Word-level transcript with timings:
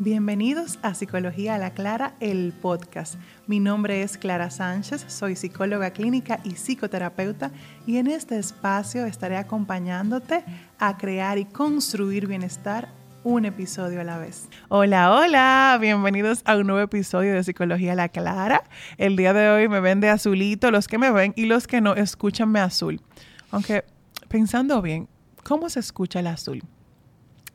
Bienvenidos 0.00 0.80
a 0.82 0.92
Psicología 0.92 1.54
a 1.54 1.58
la 1.58 1.72
Clara, 1.72 2.14
el 2.18 2.52
podcast. 2.52 3.14
Mi 3.46 3.60
nombre 3.60 4.02
es 4.02 4.18
Clara 4.18 4.50
Sánchez, 4.50 5.04
soy 5.06 5.36
psicóloga 5.36 5.92
clínica 5.92 6.40
y 6.42 6.56
psicoterapeuta 6.56 7.52
y 7.86 7.98
en 7.98 8.08
este 8.08 8.36
espacio 8.36 9.06
estaré 9.06 9.36
acompañándote 9.36 10.44
a 10.80 10.96
crear 10.96 11.38
y 11.38 11.44
construir 11.44 12.26
bienestar 12.26 12.88
un 13.22 13.44
episodio 13.44 14.00
a 14.00 14.04
la 14.04 14.18
vez. 14.18 14.48
Hola, 14.68 15.14
hola, 15.14 15.78
bienvenidos 15.80 16.42
a 16.44 16.56
un 16.56 16.66
nuevo 16.66 16.82
episodio 16.82 17.32
de 17.32 17.44
Psicología 17.44 17.92
a 17.92 17.94
la 17.94 18.08
Clara. 18.08 18.64
El 18.98 19.14
día 19.14 19.32
de 19.32 19.48
hoy 19.48 19.68
me 19.68 19.78
ven 19.78 20.00
de 20.00 20.08
azulito 20.08 20.72
los 20.72 20.88
que 20.88 20.98
me 20.98 21.12
ven 21.12 21.34
y 21.36 21.44
los 21.46 21.68
que 21.68 21.80
no, 21.80 21.94
escúchanme 21.94 22.58
azul. 22.58 23.00
Aunque 23.52 23.84
pensando 24.26 24.82
bien, 24.82 25.06
¿cómo 25.44 25.70
se 25.70 25.78
escucha 25.78 26.18
el 26.18 26.26
azul? 26.26 26.64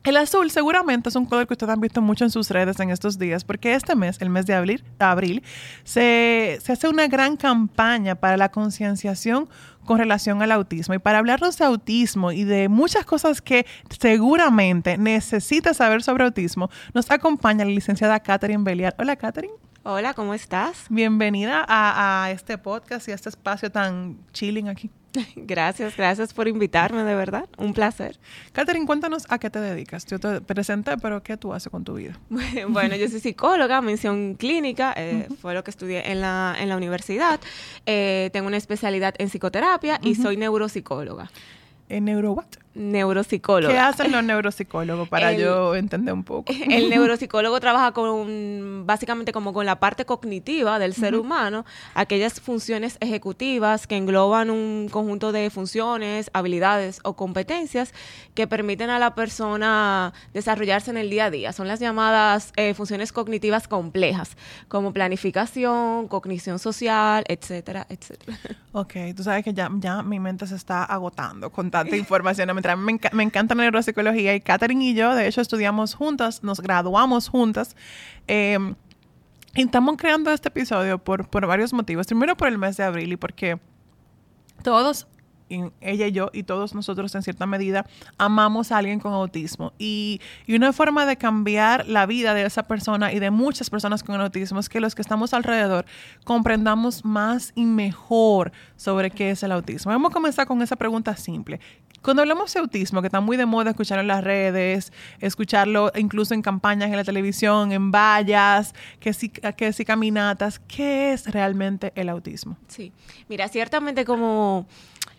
El 0.02 0.16
azul 0.16 0.50
seguramente 0.50 1.10
es 1.10 1.16
un 1.16 1.26
color 1.26 1.46
que 1.46 1.52
ustedes 1.52 1.70
han 1.70 1.80
visto 1.80 2.00
mucho 2.00 2.24
en 2.24 2.30
sus 2.30 2.48
redes 2.48 2.80
en 2.80 2.88
estos 2.88 3.18
días, 3.18 3.44
porque 3.44 3.74
este 3.74 3.94
mes, 3.94 4.16
el 4.20 4.30
mes 4.30 4.46
de 4.46 4.54
abril, 4.54 4.82
abril 4.98 5.42
se, 5.84 6.58
se 6.62 6.72
hace 6.72 6.88
una 6.88 7.06
gran 7.06 7.36
campaña 7.36 8.14
para 8.14 8.38
la 8.38 8.50
concienciación 8.50 9.50
con 9.84 9.98
relación 9.98 10.40
al 10.40 10.52
autismo. 10.52 10.94
Y 10.94 10.98
para 10.98 11.18
hablarnos 11.18 11.58
de 11.58 11.66
autismo 11.66 12.32
y 12.32 12.44
de 12.44 12.70
muchas 12.70 13.04
cosas 13.04 13.42
que 13.42 13.66
seguramente 13.98 14.96
necesitas 14.96 15.76
saber 15.76 16.02
sobre 16.02 16.24
autismo, 16.24 16.70
nos 16.94 17.10
acompaña 17.10 17.66
la 17.66 17.70
licenciada 17.70 18.20
Catherine 18.20 18.64
Beliar. 18.64 18.94
Hola, 18.98 19.16
Catherine. 19.16 19.69
Hola, 19.82 20.12
¿cómo 20.12 20.34
estás? 20.34 20.84
Bienvenida 20.90 21.64
a, 21.66 22.24
a 22.24 22.30
este 22.32 22.58
podcast 22.58 23.08
y 23.08 23.12
a 23.12 23.14
este 23.14 23.30
espacio 23.30 23.70
tan 23.70 24.18
chilling 24.32 24.68
aquí. 24.68 24.90
Gracias, 25.36 25.96
gracias 25.96 26.34
por 26.34 26.48
invitarme, 26.48 27.02
de 27.02 27.14
verdad. 27.14 27.48
Un 27.56 27.72
placer. 27.72 28.20
Catherine, 28.52 28.84
cuéntanos 28.84 29.24
a 29.30 29.38
qué 29.38 29.48
te 29.48 29.58
dedicas. 29.58 30.04
Yo 30.04 30.18
te 30.18 30.42
presenté, 30.42 30.98
pero 30.98 31.22
¿qué 31.22 31.38
tú 31.38 31.54
haces 31.54 31.70
con 31.70 31.82
tu 31.82 31.94
vida? 31.94 32.20
Bueno, 32.68 32.94
yo 32.94 33.08
soy 33.08 33.20
psicóloga, 33.20 33.80
mención 33.80 34.34
clínica, 34.34 34.92
eh, 34.96 35.28
fue 35.40 35.54
lo 35.54 35.64
que 35.64 35.70
estudié 35.70 36.12
en 36.12 36.20
la, 36.20 36.54
en 36.58 36.68
la 36.68 36.76
universidad. 36.76 37.40
Eh, 37.86 38.28
tengo 38.34 38.48
una 38.48 38.58
especialidad 38.58 39.14
en 39.18 39.30
psicoterapia 39.30 39.98
y 40.02 40.14
soy 40.14 40.36
neuropsicóloga. 40.36 41.30
¿En 41.88 42.04
neuro 42.04 42.32
what? 42.32 42.46
Neuropsicólogo. 42.74 43.72
¿Qué 43.72 43.78
hacen 43.78 44.12
los 44.12 44.22
neuropsicólogos 44.22 45.08
para 45.08 45.32
yo 45.32 45.74
entender 45.74 46.14
un 46.14 46.22
poco? 46.22 46.52
El 46.68 46.88
neuropsicólogo 46.88 47.58
trabaja 47.60 47.92
con 47.92 48.84
básicamente 48.86 49.32
como 49.32 49.52
con 49.52 49.66
la 49.66 49.80
parte 49.80 50.04
cognitiva 50.04 50.78
del 50.78 50.94
ser 50.94 51.14
humano, 51.14 51.64
aquellas 51.94 52.40
funciones 52.40 52.96
ejecutivas 53.00 53.86
que 53.86 53.96
engloban 53.96 54.50
un 54.50 54.88
conjunto 54.90 55.32
de 55.32 55.50
funciones, 55.50 56.30
habilidades 56.32 57.00
o 57.02 57.14
competencias 57.16 57.92
que 58.34 58.46
permiten 58.46 58.90
a 58.90 58.98
la 58.98 59.14
persona 59.14 60.12
desarrollarse 60.32 60.90
en 60.90 60.96
el 60.96 61.10
día 61.10 61.26
a 61.26 61.30
día. 61.30 61.52
Son 61.52 61.66
las 61.66 61.80
llamadas 61.80 62.52
eh, 62.56 62.74
funciones 62.74 63.12
cognitivas 63.12 63.66
complejas, 63.68 64.36
como 64.68 64.92
planificación, 64.92 66.08
cognición 66.08 66.58
social, 66.58 67.24
etcétera, 67.26 67.86
etcétera. 67.88 68.38
Ok, 68.72 68.94
tú 69.16 69.24
sabes 69.24 69.44
que 69.44 69.52
ya, 69.52 69.68
ya 69.78 70.02
mi 70.02 70.20
mente 70.20 70.46
se 70.46 70.54
está 70.54 70.84
agotando 70.84 71.50
con 71.50 71.70
tanta 71.70 71.96
información 71.96 72.48
me, 72.76 73.00
me, 73.12 73.22
encanta 73.22 73.54
la 73.54 73.62
neuropsicología 73.62 74.34
y 74.34 74.40
Katherine 74.40 74.84
y 74.84 74.94
yo, 74.94 75.14
de 75.14 75.26
hecho, 75.26 75.40
estudiamos 75.40 75.94
juntas, 75.94 76.42
nos 76.42 76.60
graduamos 76.60 77.28
juntas. 77.28 77.76
Em, 78.26 78.74
y 79.54 79.62
estamos 79.62 79.96
creando 79.96 80.32
este 80.32 80.48
episodio 80.48 80.98
por, 80.98 81.28
por 81.28 81.46
varios 81.46 81.72
motivos. 81.72 82.06
Primero 82.06 82.36
por 82.36 82.48
el 82.48 82.58
mes 82.58 82.76
de 82.76 82.84
abril 82.84 83.12
y 83.12 83.16
porque 83.16 83.58
todos 84.62 85.06
ella 85.80 86.06
y 86.06 86.12
yo 86.12 86.30
y 86.32 86.44
todos 86.44 86.74
nosotros 86.74 87.14
en 87.14 87.22
cierta 87.22 87.46
medida 87.46 87.86
amamos 88.18 88.70
a 88.70 88.78
alguien 88.78 89.00
con 89.00 89.12
autismo. 89.12 89.72
Y, 89.78 90.20
y, 90.46 90.54
una 90.54 90.72
forma 90.72 91.06
de 91.06 91.16
cambiar 91.16 91.86
la 91.88 92.06
vida 92.06 92.34
de 92.34 92.44
esa 92.44 92.64
persona 92.64 93.12
y 93.12 93.18
de 93.18 93.30
muchas 93.30 93.70
personas 93.70 94.02
con 94.02 94.20
autismo 94.20 94.60
es 94.60 94.68
que 94.68 94.80
los 94.80 94.94
que 94.94 95.02
estamos 95.02 95.34
alrededor 95.34 95.84
comprendamos 96.24 97.04
más 97.04 97.52
y 97.54 97.64
mejor 97.64 98.52
sobre 98.76 99.10
qué 99.10 99.30
es 99.30 99.42
el 99.42 99.52
autismo. 99.52 99.90
Vamos 99.92 100.10
a 100.10 100.14
comenzar 100.14 100.46
con 100.46 100.62
esa 100.62 100.76
pregunta 100.76 101.16
simple. 101.16 101.60
Cuando 102.02 102.22
hablamos 102.22 102.52
de 102.54 102.60
autismo, 102.60 103.02
que 103.02 103.08
está 103.08 103.20
muy 103.20 103.36
de 103.36 103.46
moda 103.46 103.70
escucharlo 103.70 104.00
en 104.00 104.08
las 104.08 104.24
redes, 104.24 104.92
escucharlo 105.20 105.92
incluso 105.94 106.34
en 106.34 106.42
campañas 106.42 106.90
en 106.90 106.96
la 106.96 107.04
televisión, 107.04 107.72
en 107.72 107.90
vallas, 107.90 108.74
que 109.00 109.12
si, 109.12 109.28
que 109.28 109.84
caminatas, 109.84 110.58
¿qué 110.60 111.12
es 111.12 111.30
realmente 111.30 111.92
el 111.94 112.08
autismo? 112.08 112.56
Sí, 112.68 112.92
mira, 113.28 113.48
ciertamente 113.48 114.04
como 114.04 114.66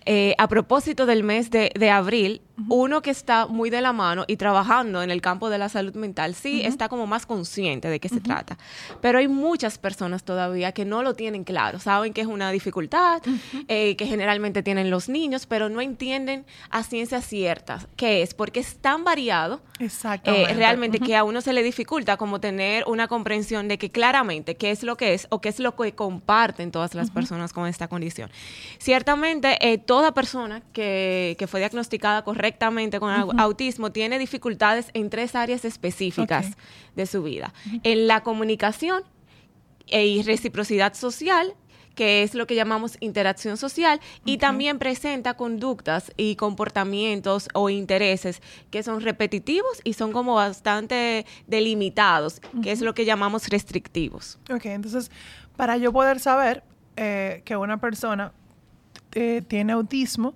eh, 0.06 0.34
a 0.38 0.48
propósito 0.48 1.06
del 1.06 1.24
mes 1.24 1.52
de 1.52 1.90
abril, 1.92 2.42
uno 2.70 3.02
que 3.02 3.12
está 3.12 3.48
muy 3.48 3.70
de 3.70 3.82
la 3.82 3.94
mano 3.94 4.26
y 4.28 4.38
trabajando 4.38 5.02
en 5.02 5.12
el 5.12 5.22
campo 5.22 5.50
de 5.50 5.58
la 5.58 5.70
salud 5.70 5.96
mental, 5.96 6.36
sí 6.36 6.62
está 6.64 6.90
como 6.90 7.08
más 7.08 7.26
consciente 7.26 7.90
de 7.90 8.00
qué 8.00 8.10
se 8.10 8.22
trata. 8.22 8.58
Pero 9.02 9.20
hay 9.20 9.28
muchas 9.28 9.78
personas 9.78 10.24
todavía 10.24 10.72
que 10.72 10.86
no 10.86 11.04
lo 11.04 11.14
tienen 11.14 11.44
claro, 11.44 11.80
saben 11.80 12.14
que 12.14 12.22
es 12.22 12.28
una 12.28 12.52
dificultad, 12.52 13.22
eh, 13.68 13.96
que 13.96 14.06
generalmente 14.06 14.64
tienen 14.64 14.90
los 14.90 15.10
niños, 15.10 15.46
pero 15.46 15.70
no 15.70 15.82
entienden 15.82 16.46
a 16.70 16.84
ciencia 16.84 17.22
cierta 17.22 17.80
qué 17.96 18.22
es, 18.22 18.34
porque 18.34 18.60
es 18.60 18.78
tan 18.78 19.04
variado 19.04 19.62
eh, 20.24 20.54
realmente 20.54 21.00
que 21.00 21.16
a 21.16 21.24
uno 21.24 21.42
se 21.42 21.54
le 21.54 21.64
dificulta 21.64 22.18
como 22.18 22.40
tener 22.40 22.84
una 22.88 23.08
comprensión 23.08 23.68
de 23.68 23.78
que 23.78 23.90
claramente 23.92 24.56
qué 24.56 24.72
es 24.72 24.84
lo 24.84 24.98
que 24.98 25.14
es 25.14 25.28
o 25.30 25.42
qué 25.42 25.50
es 25.50 25.60
lo 25.60 25.76
que 25.76 25.94
comparten 25.94 26.72
todas 26.72 26.94
las 26.94 27.12
personas 27.12 27.54
con 27.54 27.68
esta 27.68 27.88
condición. 27.88 28.30
Ciertamente, 28.78 29.58
eh, 29.62 29.78
toda 29.78 30.14
persona 30.14 30.62
que, 30.74 31.36
que 31.38 31.48
fue 31.48 31.60
diagnosticada 31.60 32.24
correctamente, 32.24 32.51
correctamente 32.52 33.00
con 33.00 33.40
autismo 33.40 33.92
tiene 33.92 34.20
dificultades 34.20 34.90
en 34.94 35.10
tres 35.10 35.36
áreas 35.36 35.64
específicas 35.64 36.58
de 36.96 37.06
su 37.06 37.24
vida. 37.24 37.54
En 37.84 38.08
la 38.08 38.22
comunicación 38.22 39.04
e 39.88 40.06
y 40.06 40.22
reciprocidad 40.22 40.94
social, 40.94 41.54
que 41.96 42.24
es 42.24 42.36
lo 42.36 42.48
que 42.48 42.56
llamamos 42.56 42.98
interacción 43.00 43.58
social, 43.58 44.00
y 44.26 44.38
también 44.38 44.80
presenta 44.80 45.36
conductas 45.36 46.12
y 46.18 46.36
comportamientos 46.36 47.48
o 47.54 47.70
intereses 47.70 48.42
que 48.70 48.84
son 48.84 49.02
repetitivos 49.02 49.82
y 49.84 49.94
son 49.94 50.12
como 50.12 50.36
bastante 50.36 51.26
delimitados, 51.48 52.42
que 52.64 52.72
es 52.72 52.82
lo 52.82 52.94
que 52.94 53.06
llamamos 53.06 53.48
restrictivos. 53.48 54.40
Ok, 54.50 54.66
entonces, 54.66 55.10
para 55.56 55.78
yo 55.78 55.92
poder 55.92 56.20
saber 56.20 56.64
eh, 56.96 57.42
que 57.46 57.56
una 57.56 57.78
persona 57.78 58.32
eh, 59.14 59.42
tiene 59.48 59.74
autismo, 59.74 60.34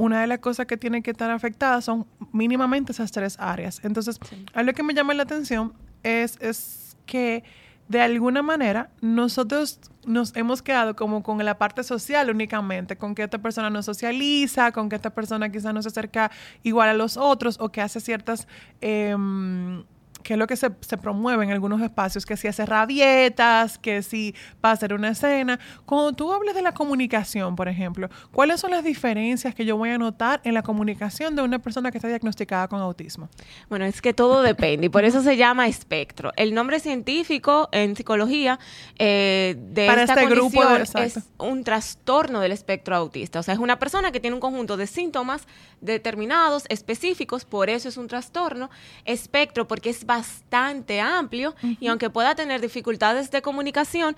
una 0.00 0.20
de 0.20 0.26
las 0.26 0.38
cosas 0.38 0.66
que 0.66 0.76
tienen 0.76 1.02
que 1.02 1.10
estar 1.10 1.30
afectadas 1.30 1.84
son 1.84 2.06
mínimamente 2.32 2.92
esas 2.92 3.12
tres 3.12 3.36
áreas. 3.38 3.80
Entonces, 3.84 4.18
algo 4.54 4.72
que 4.72 4.82
me 4.82 4.94
llama 4.94 5.14
la 5.14 5.24
atención 5.24 5.74
es, 6.02 6.38
es 6.40 6.96
que 7.06 7.44
de 7.88 8.00
alguna 8.00 8.40
manera 8.42 8.90
nosotros 9.00 9.80
nos 10.06 10.34
hemos 10.36 10.62
quedado 10.62 10.96
como 10.96 11.22
con 11.22 11.44
la 11.44 11.58
parte 11.58 11.82
social 11.82 12.30
únicamente, 12.30 12.96
con 12.96 13.14
que 13.14 13.24
esta 13.24 13.38
persona 13.38 13.68
no 13.68 13.82
socializa, 13.82 14.72
con 14.72 14.88
que 14.88 14.96
esta 14.96 15.10
persona 15.10 15.50
quizás 15.50 15.74
no 15.74 15.82
se 15.82 15.88
acerca 15.88 16.30
igual 16.62 16.88
a 16.88 16.94
los 16.94 17.16
otros 17.16 17.56
o 17.60 17.70
que 17.70 17.80
hace 17.80 18.00
ciertas... 18.00 18.48
Em, 18.80 19.84
que 20.22 20.34
es 20.34 20.38
lo 20.38 20.46
que 20.46 20.56
se, 20.56 20.70
promueve 20.70 21.44
en 21.44 21.50
algunos 21.50 21.80
espacios, 21.80 22.26
que 22.26 22.36
si 22.36 22.48
hace 22.48 22.66
rabietas, 22.66 23.78
que 23.78 24.02
si 24.02 24.34
va 24.64 24.70
a 24.70 24.72
hacer 24.72 24.94
una 24.94 25.10
escena. 25.10 25.58
Cuando 25.86 26.12
tú 26.12 26.32
hables 26.32 26.54
de 26.54 26.62
la 26.62 26.72
comunicación, 26.72 27.56
por 27.56 27.68
ejemplo, 27.68 28.08
¿cuáles 28.32 28.60
son 28.60 28.70
las 28.70 28.84
diferencias 28.84 29.54
que 29.54 29.64
yo 29.64 29.76
voy 29.76 29.90
a 29.90 29.98
notar 29.98 30.40
en 30.44 30.54
la 30.54 30.62
comunicación 30.62 31.36
de 31.36 31.42
una 31.42 31.58
persona 31.58 31.90
que 31.90 31.98
está 31.98 32.08
diagnosticada 32.08 32.68
con 32.68 32.80
autismo? 32.80 33.28
Bueno, 33.68 33.84
es 33.84 34.00
que 34.02 34.12
todo 34.12 34.42
depende 34.42 34.86
y 34.86 34.88
por 34.88 35.04
eso 35.04 35.22
se 35.22 35.36
llama 35.36 35.68
espectro. 35.68 36.32
El 36.36 36.54
nombre 36.54 36.80
científico 36.80 37.68
en 37.72 37.96
psicología 37.96 38.58
eh, 38.98 39.56
de 39.58 39.86
esta 39.86 40.14
este 40.14 40.26
grupo 40.26 40.62
es 40.96 41.18
un 41.38 41.64
trastorno 41.64 42.40
del 42.40 42.52
espectro 42.52 42.96
autista. 42.96 43.40
O 43.40 43.42
sea, 43.42 43.54
es 43.54 43.60
una 43.60 43.78
persona 43.78 44.12
que 44.12 44.20
tiene 44.20 44.34
un 44.34 44.40
conjunto 44.40 44.76
de 44.76 44.86
síntomas 44.86 45.46
determinados, 45.80 46.64
específicos, 46.68 47.44
por 47.44 47.70
eso 47.70 47.88
es 47.88 47.96
un 47.96 48.08
trastorno. 48.08 48.70
Espectro, 49.04 49.66
porque 49.66 49.90
es 49.90 50.04
bastante 50.10 51.00
amplio 51.00 51.54
y 51.78 51.86
aunque 51.86 52.10
pueda 52.10 52.34
tener 52.34 52.60
dificultades 52.60 53.30
de 53.30 53.42
comunicación, 53.42 54.16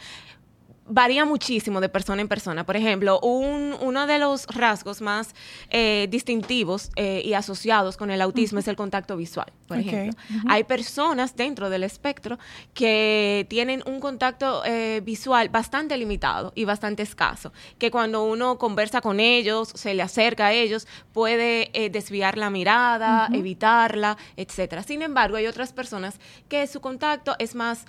varía 0.92 1.24
muchísimo 1.24 1.80
de 1.80 1.88
persona 1.88 2.20
en 2.20 2.28
persona. 2.28 2.64
Por 2.64 2.76
ejemplo, 2.76 3.18
un, 3.20 3.74
uno 3.80 4.06
de 4.06 4.18
los 4.18 4.46
rasgos 4.46 5.00
más 5.00 5.34
eh, 5.70 6.06
distintivos 6.10 6.90
eh, 6.96 7.22
y 7.24 7.32
asociados 7.32 7.96
con 7.96 8.10
el 8.10 8.20
autismo 8.20 8.58
es 8.58 8.68
el 8.68 8.76
contacto 8.76 9.16
visual, 9.16 9.50
por 9.66 9.78
ejemplo. 9.78 10.20
Hay 10.48 10.64
personas 10.64 11.34
dentro 11.34 11.70
del 11.70 11.82
espectro 11.82 12.38
que 12.74 13.46
tienen 13.48 13.82
un 13.86 14.00
contacto 14.00 14.62
eh, 14.66 15.00
visual 15.02 15.48
bastante 15.48 15.96
limitado 15.96 16.52
y 16.54 16.66
bastante 16.66 17.02
escaso, 17.02 17.52
que 17.78 17.90
cuando 17.90 18.24
uno 18.24 18.58
conversa 18.58 19.00
con 19.00 19.18
ellos, 19.18 19.72
se 19.74 19.94
le 19.94 20.02
acerca 20.02 20.48
a 20.48 20.52
ellos, 20.52 20.86
puede 21.12 21.70
desviar 21.90 22.36
la 22.36 22.50
mirada, 22.50 23.28
evitarla, 23.32 24.18
etcétera. 24.36 24.82
Sin 24.82 25.00
embargo, 25.00 25.36
hay 25.36 25.46
otras 25.46 25.72
personas 25.72 26.20
que 26.48 26.66
su 26.66 26.80
contacto 26.80 27.34
es 27.38 27.54
más, 27.54 27.86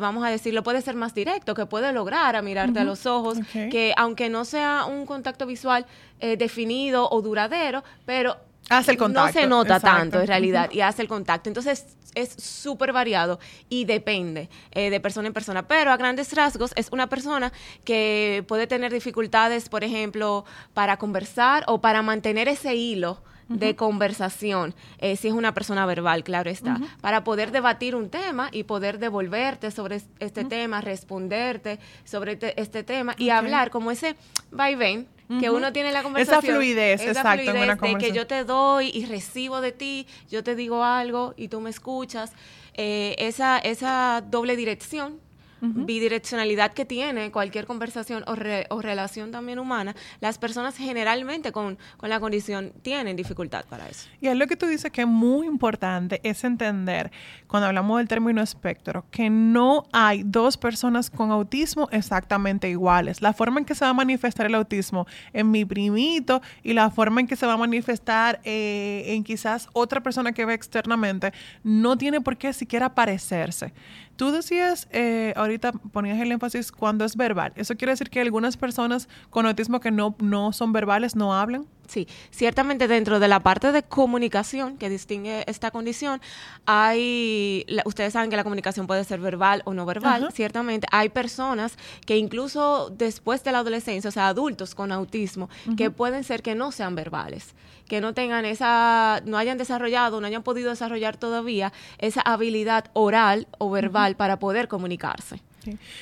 vamos 0.00 0.24
a 0.24 0.28
decirlo, 0.28 0.64
puede 0.64 0.82
ser 0.82 0.96
más 0.96 1.14
directo, 1.14 1.54
que 1.54 1.66
puede 1.66 1.92
lograr 1.92 2.31
a 2.36 2.42
mirarte 2.42 2.80
a 2.80 2.84
los 2.84 3.06
ojos, 3.06 3.38
que 3.52 3.94
aunque 3.96 4.28
no 4.28 4.44
sea 4.44 4.84
un 4.86 5.06
contacto 5.06 5.46
visual 5.46 5.86
eh, 6.20 6.36
definido 6.36 7.08
o 7.10 7.22
duradero, 7.22 7.82
pero 8.04 8.36
Hace 8.68 8.92
el 8.92 8.96
contacto. 8.96 9.26
No 9.26 9.32
se 9.32 9.46
nota 9.48 9.80
tanto 9.80 10.20
en 10.20 10.26
realidad 10.26 10.70
y 10.70 10.80
hace 10.80 11.02
el 11.02 11.08
contacto. 11.08 11.50
Entonces, 11.50 11.96
es 12.14 12.30
súper 12.30 12.92
variado 12.92 13.38
y 13.68 13.84
depende 13.84 14.48
eh, 14.70 14.90
de 14.90 15.00
persona 15.00 15.26
en 15.26 15.34
persona. 15.34 15.66
Pero 15.66 15.90
a 15.90 15.96
grandes 15.96 16.32
rasgos 16.32 16.72
es 16.76 16.88
una 16.92 17.08
persona 17.08 17.52
que 17.84 18.44
puede 18.46 18.66
tener 18.66 18.92
dificultades, 18.92 19.68
por 19.68 19.84
ejemplo, 19.84 20.44
para 20.74 20.96
conversar 20.96 21.64
o 21.66 21.80
para 21.80 22.02
mantener 22.02 22.48
ese 22.48 22.74
hilo 22.74 23.20
de 23.58 23.76
conversación, 23.76 24.74
eh, 24.98 25.16
si 25.16 25.28
es 25.28 25.34
una 25.34 25.54
persona 25.54 25.86
verbal, 25.86 26.24
claro 26.24 26.50
está, 26.50 26.80
para 27.00 27.24
poder 27.24 27.50
debatir 27.50 27.94
un 27.94 28.10
tema 28.10 28.48
y 28.52 28.64
poder 28.64 28.98
devolverte 28.98 29.70
sobre 29.70 30.02
este 30.18 30.44
tema, 30.44 30.80
responderte 30.80 31.78
sobre 32.04 32.38
este 32.56 32.82
tema 32.82 33.14
y 33.18 33.30
hablar 33.30 33.70
como 33.70 33.90
ese 33.90 34.16
vaivén 34.50 35.06
que 35.40 35.50
uno 35.50 35.72
tiene 35.72 35.92
la 35.92 36.02
conversación. 36.02 36.44
Esa 36.44 36.52
fluidez, 36.52 37.00
exacto, 37.00 37.50
en 37.50 37.56
una 37.56 37.76
de 37.76 37.96
que 37.96 38.12
yo 38.12 38.26
te 38.26 38.44
doy 38.44 38.90
y 38.92 39.06
recibo 39.06 39.60
de 39.60 39.72
ti, 39.72 40.06
yo 40.30 40.44
te 40.44 40.54
digo 40.54 40.84
algo 40.84 41.34
y 41.36 41.48
tú 41.48 41.60
me 41.60 41.70
escuchas. 41.70 42.32
Eh, 42.74 43.14
esa, 43.18 43.58
esa 43.58 44.22
doble 44.26 44.56
dirección 44.56 45.20
bidireccionalidad 45.62 46.72
que 46.72 46.84
tiene 46.84 47.30
cualquier 47.30 47.66
conversación 47.66 48.24
o, 48.26 48.34
o, 48.74 48.82
relación 48.82 49.30
también 49.30 49.60
humana, 49.60 49.94
las 50.20 50.36
personas 50.38 50.76
generalmente 50.76 51.52
con, 51.52 51.78
con, 51.96 52.10
la 52.10 52.18
condición 52.18 52.72
tienen 52.82 53.16
dificultad 53.16 53.64
para 53.66 53.88
eso. 53.88 54.08
Y 54.20 54.26
es 54.26 54.36
lo 54.36 54.46
que 54.48 54.56
tú 54.56 54.66
dices 54.66 54.90
que 54.90 55.02
es 55.02 55.06
muy 55.06 55.46
importante, 55.46 56.20
es 56.24 56.42
entender, 56.42 57.12
cuando 57.46 57.68
hablamos 57.68 57.98
del 57.98 58.08
término 58.08 58.42
espectro, 58.42 59.04
que 59.10 59.30
no 59.30 59.84
hay 59.92 60.24
dos 60.24 60.56
personas 60.56 61.10
con 61.10 61.30
autismo 61.30 61.88
exactamente 61.92 62.68
iguales. 62.68 63.22
La 63.22 63.32
forma 63.32 63.60
en 63.60 63.64
que 63.64 63.74
se 63.74 63.84
va 63.84 63.90
a 63.90 63.94
manifestar 63.94 64.46
el 64.46 64.54
autismo 64.56 65.06
en 65.32 65.50
mi 65.50 65.64
primito 65.64 66.42
y 66.62 66.72
la 66.72 66.90
forma 66.90 67.20
en 67.20 67.26
que 67.26 67.36
se 67.36 67.46
va 67.46 67.52
a 67.52 67.56
manifestar 67.56 68.40
eh, 68.44 69.04
en 69.08 69.22
quizás 69.22 69.68
otra 69.72 70.02
persona 70.02 70.32
que 70.32 70.44
ve 70.44 70.54
externamente 70.54 71.32
no 71.62 71.96
tiene 71.96 72.20
por 72.20 72.36
qué 72.36 72.52
siquiera 72.52 72.94
parecerse. 72.94 73.72
Tú 74.16 74.30
decías, 74.30 74.88
eh, 74.92 75.32
ahorita 75.36 75.51
ponías 75.58 76.20
el 76.20 76.32
énfasis 76.32 76.72
cuando 76.72 77.04
es 77.04 77.16
verbal. 77.16 77.52
¿Eso 77.56 77.76
quiere 77.76 77.92
decir 77.92 78.10
que 78.10 78.20
algunas 78.20 78.56
personas 78.56 79.08
con 79.30 79.46
autismo 79.46 79.80
que 79.80 79.90
no, 79.90 80.14
no 80.20 80.52
son 80.52 80.72
verbales 80.72 81.16
no 81.16 81.34
hablan? 81.34 81.66
Sí, 81.92 82.08
ciertamente 82.30 82.88
dentro 82.88 83.20
de 83.20 83.28
la 83.28 83.40
parte 83.40 83.70
de 83.70 83.82
comunicación 83.82 84.78
que 84.78 84.88
distingue 84.88 85.44
esta 85.46 85.70
condición, 85.70 86.22
hay, 86.64 87.66
ustedes 87.84 88.14
saben 88.14 88.30
que 88.30 88.36
la 88.36 88.44
comunicación 88.44 88.86
puede 88.86 89.04
ser 89.04 89.20
verbal 89.20 89.60
o 89.66 89.74
no 89.74 89.84
verbal, 89.84 90.30
ciertamente 90.32 90.86
hay 90.90 91.10
personas 91.10 91.76
que 92.06 92.16
incluso 92.16 92.88
después 92.88 93.44
de 93.44 93.52
la 93.52 93.58
adolescencia, 93.58 94.08
o 94.08 94.10
sea, 94.10 94.28
adultos 94.28 94.74
con 94.74 94.90
autismo, 94.90 95.50
que 95.76 95.90
pueden 95.90 96.24
ser 96.24 96.42
que 96.42 96.54
no 96.54 96.72
sean 96.72 96.94
verbales, 96.94 97.54
que 97.86 98.00
no 98.00 98.14
tengan 98.14 98.46
esa, 98.46 99.20
no 99.26 99.36
hayan 99.36 99.58
desarrollado, 99.58 100.18
no 100.18 100.26
hayan 100.26 100.42
podido 100.42 100.70
desarrollar 100.70 101.18
todavía 101.18 101.74
esa 101.98 102.22
habilidad 102.22 102.86
oral 102.94 103.48
o 103.58 103.70
verbal 103.70 104.16
para 104.16 104.38
poder 104.38 104.66
comunicarse. 104.66 105.42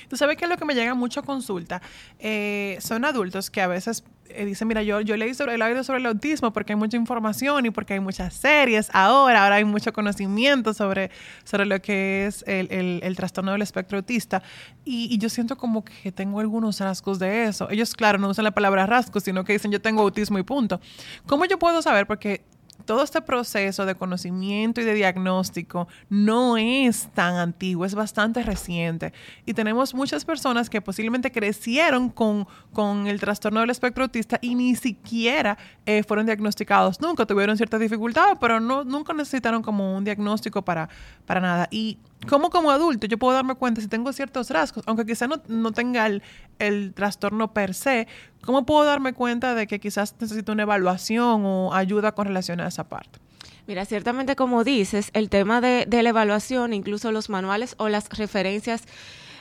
Tú 0.09 0.17
sabes 0.17 0.37
que 0.37 0.47
lo 0.47 0.57
que 0.57 0.65
me 0.65 0.75
llega 0.75 0.95
mucho 0.95 1.23
consulta 1.23 1.81
eh, 2.19 2.79
son 2.81 3.05
adultos 3.05 3.51
que 3.51 3.61
a 3.61 3.67
veces 3.67 4.05
eh, 4.29 4.45
dicen, 4.45 4.69
mira, 4.69 4.83
yo, 4.83 5.01
yo 5.01 5.17
leí 5.17 5.35
sobre 5.35 5.55
el 5.55 5.85
sobre 5.85 5.99
el 5.99 6.07
autismo 6.07 6.53
porque 6.53 6.73
hay 6.73 6.79
mucha 6.79 6.97
información 6.97 7.67
y 7.67 7.71
porque 7.71 7.95
hay 7.95 8.01
muchas 8.01 8.35
series 8.35 8.89
ahora, 8.93 9.45
ahora 9.45 9.57
hay 9.57 9.65
mucho 9.65 9.93
conocimiento 9.93 10.73
sobre, 10.73 11.11
sobre 11.45 11.67
lo 11.67 11.81
que 11.83 12.27
es 12.27 12.45
el, 12.47 13.01
el, 13.03 13.17
trastorno 13.17 13.53
del 13.53 13.63
espectro 13.63 13.99
autista 13.99 14.43
y, 14.85 15.13
y, 15.13 15.19
yo 15.19 15.29
siento 15.29 15.57
como 15.57 15.85
que 15.85 16.13
tengo 16.13 16.41
algunos 16.41 16.81
rasgos 16.81 17.19
de 17.19 17.45
eso. 17.45 17.69
Ellos, 17.71 17.95
claro, 17.95 18.19
no 18.19 18.29
usan 18.29 18.45
la 18.45 18.53
palabra 18.53 18.87
rasgos, 18.87 19.25
sino 19.25 19.45
que 19.45 19.53
dicen 19.53 19.71
yo 19.71 19.81
tengo 19.81 20.03
autismo 20.03 20.39
y 20.39 20.43
punto. 20.43 20.81
¿Cómo 21.27 21.45
yo 21.45 21.59
puedo 21.59 21.83
saber? 21.83 22.07
Porque 22.07 22.45
todo 22.91 23.05
este 23.05 23.23
proceso 23.23 23.87
de 23.87 23.95
conocimiento 23.95 24.81
y 24.81 24.85
de 24.85 24.95
diagnóstico 24.95 25.87
no 26.09 26.57
es 26.57 27.07
tan 27.15 27.37
antiguo, 27.37 27.85
es 27.85 27.95
bastante 27.95 28.43
reciente. 28.43 29.13
Y 29.47 29.55
tenemos 29.55 29.95
muchas 29.95 30.25
personas 30.25 30.69
que 30.69 30.83
posiblemente 30.83 31.31
crecieron 31.31 32.11
con, 32.11 32.49
con 32.73 33.07
el 33.07 33.21
trastorno 33.21 33.61
del 33.61 33.71
espectro 33.71 34.03
autista 34.03 34.41
y 34.43 34.57
ni 34.57 34.75
siquiera 34.75 35.57
eh, 35.87 36.03
fueron 36.03 36.27
diagnosticados. 36.27 37.01
Nunca 37.01 37.27
tuvieron 37.27 37.57
ciertas 37.57 37.79
dificultades, 37.79 38.37
pero 38.41 38.59
no, 38.59 38.83
nunca 38.83 39.13
necesitaron 39.13 39.63
como 39.63 39.97
un 39.97 40.03
diagnóstico 40.03 40.63
para, 40.63 40.89
para 41.27 41.41
nada. 41.41 41.69
Y 41.71 41.97
como 42.29 42.51
como 42.51 42.71
adulto 42.71 43.07
yo 43.07 43.19
puedo 43.19 43.35
darme 43.35 43.55
cuenta 43.55 43.81
si 43.81 43.89
tengo 43.89 44.13
ciertos 44.13 44.51
rasgos, 44.51 44.85
aunque 44.87 45.07
quizá 45.07 45.27
no, 45.27 45.43
no 45.49 45.73
tenga 45.73 46.07
el, 46.07 46.23
el, 46.59 46.93
trastorno 46.95 47.53
per 47.53 47.75
se, 47.75 48.07
¿cómo 48.43 48.67
puedo 48.67 48.85
darme 48.85 49.13
cuenta 49.13 49.55
de 49.55 49.67
que 49.67 49.81
quizás 49.81 50.15
necesito 50.21 50.53
una 50.53 50.63
evaluación 50.63 51.43
o 51.45 51.75
ayuda 51.75 52.13
con 52.13 52.27
relación 52.27 52.61
a 52.61 52.69
esa 52.69 52.89
parte? 52.89 53.19
Mira, 53.67 53.85
ciertamente 53.85 54.37
como 54.37 54.65
dices, 54.65 55.11
el 55.13 55.29
tema 55.29 55.61
de, 55.61 55.87
de 55.87 56.03
la 56.03 56.11
evaluación, 56.11 56.73
incluso 56.73 57.13
los 57.13 57.31
manuales 57.31 57.75
o 57.79 57.89
las 57.89 58.09
referencias 58.09 58.85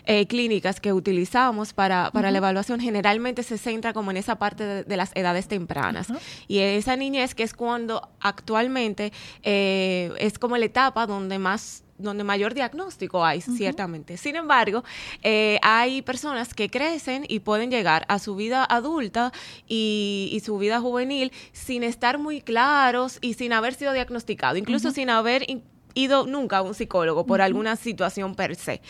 eh, 0.05 0.25
clínicas 0.25 0.79
que 0.79 0.91
utilizamos 0.91 1.73
para, 1.73 2.09
para 2.09 2.31
la 2.31 2.39
evaluación 2.39 2.79
generalmente 2.79 3.43
se 3.43 3.59
centra 3.59 3.93
como 3.93 4.09
en 4.09 4.17
esa 4.17 4.37
parte 4.39 4.83
de, 4.83 4.97
las 4.97 5.11
edades 5.15 5.47
tempranas. 5.47 6.07
Y 6.47 6.59
esa 6.59 6.95
niñez 6.95 7.35
que 7.35 7.43
es 7.43 7.53
cuando 7.53 8.09
actualmente 8.19 9.11
eh, 9.43 10.11
es 10.17 10.39
como 10.39 10.57
la 10.57 10.65
etapa 10.65 11.05
donde 11.05 11.37
más 11.37 11.83
donde 11.99 12.23
mayor 12.23 12.53
diagnóstico 12.53 13.23
hay, 13.23 13.41
ciertamente. 13.41 14.17
Sin 14.17 14.35
embargo, 14.35 14.83
eh, 15.21 15.59
hay 15.61 16.01
personas 16.01 16.53
que 16.53 16.69
crecen 16.69 17.25
y 17.27 17.39
pueden 17.39 17.69
llegar 17.69 18.05
a 18.07 18.17
su 18.19 18.35
vida 18.35 18.65
adulta 18.67 19.31
y, 19.67 20.41
su 20.43 20.57
vida 20.57 20.79
juvenil 20.79 21.31
sin 21.51 21.83
estar 21.83 22.17
muy 22.17 22.41
claros 22.41 23.19
y 23.21 23.33
sin 23.33 23.51
haber 23.51 23.73
sido 23.73 23.91
diagnosticado, 23.91 24.55
incluso 24.55 24.91
sin 24.91 25.09
haber 25.09 25.45
ido 25.93 26.25
nunca 26.25 26.57
a 26.57 26.61
un 26.61 26.73
psicólogo 26.73 27.25
por 27.25 27.41
alguna 27.41 27.75
situación 27.75 28.35
per 28.35 28.55
se. 28.55 28.81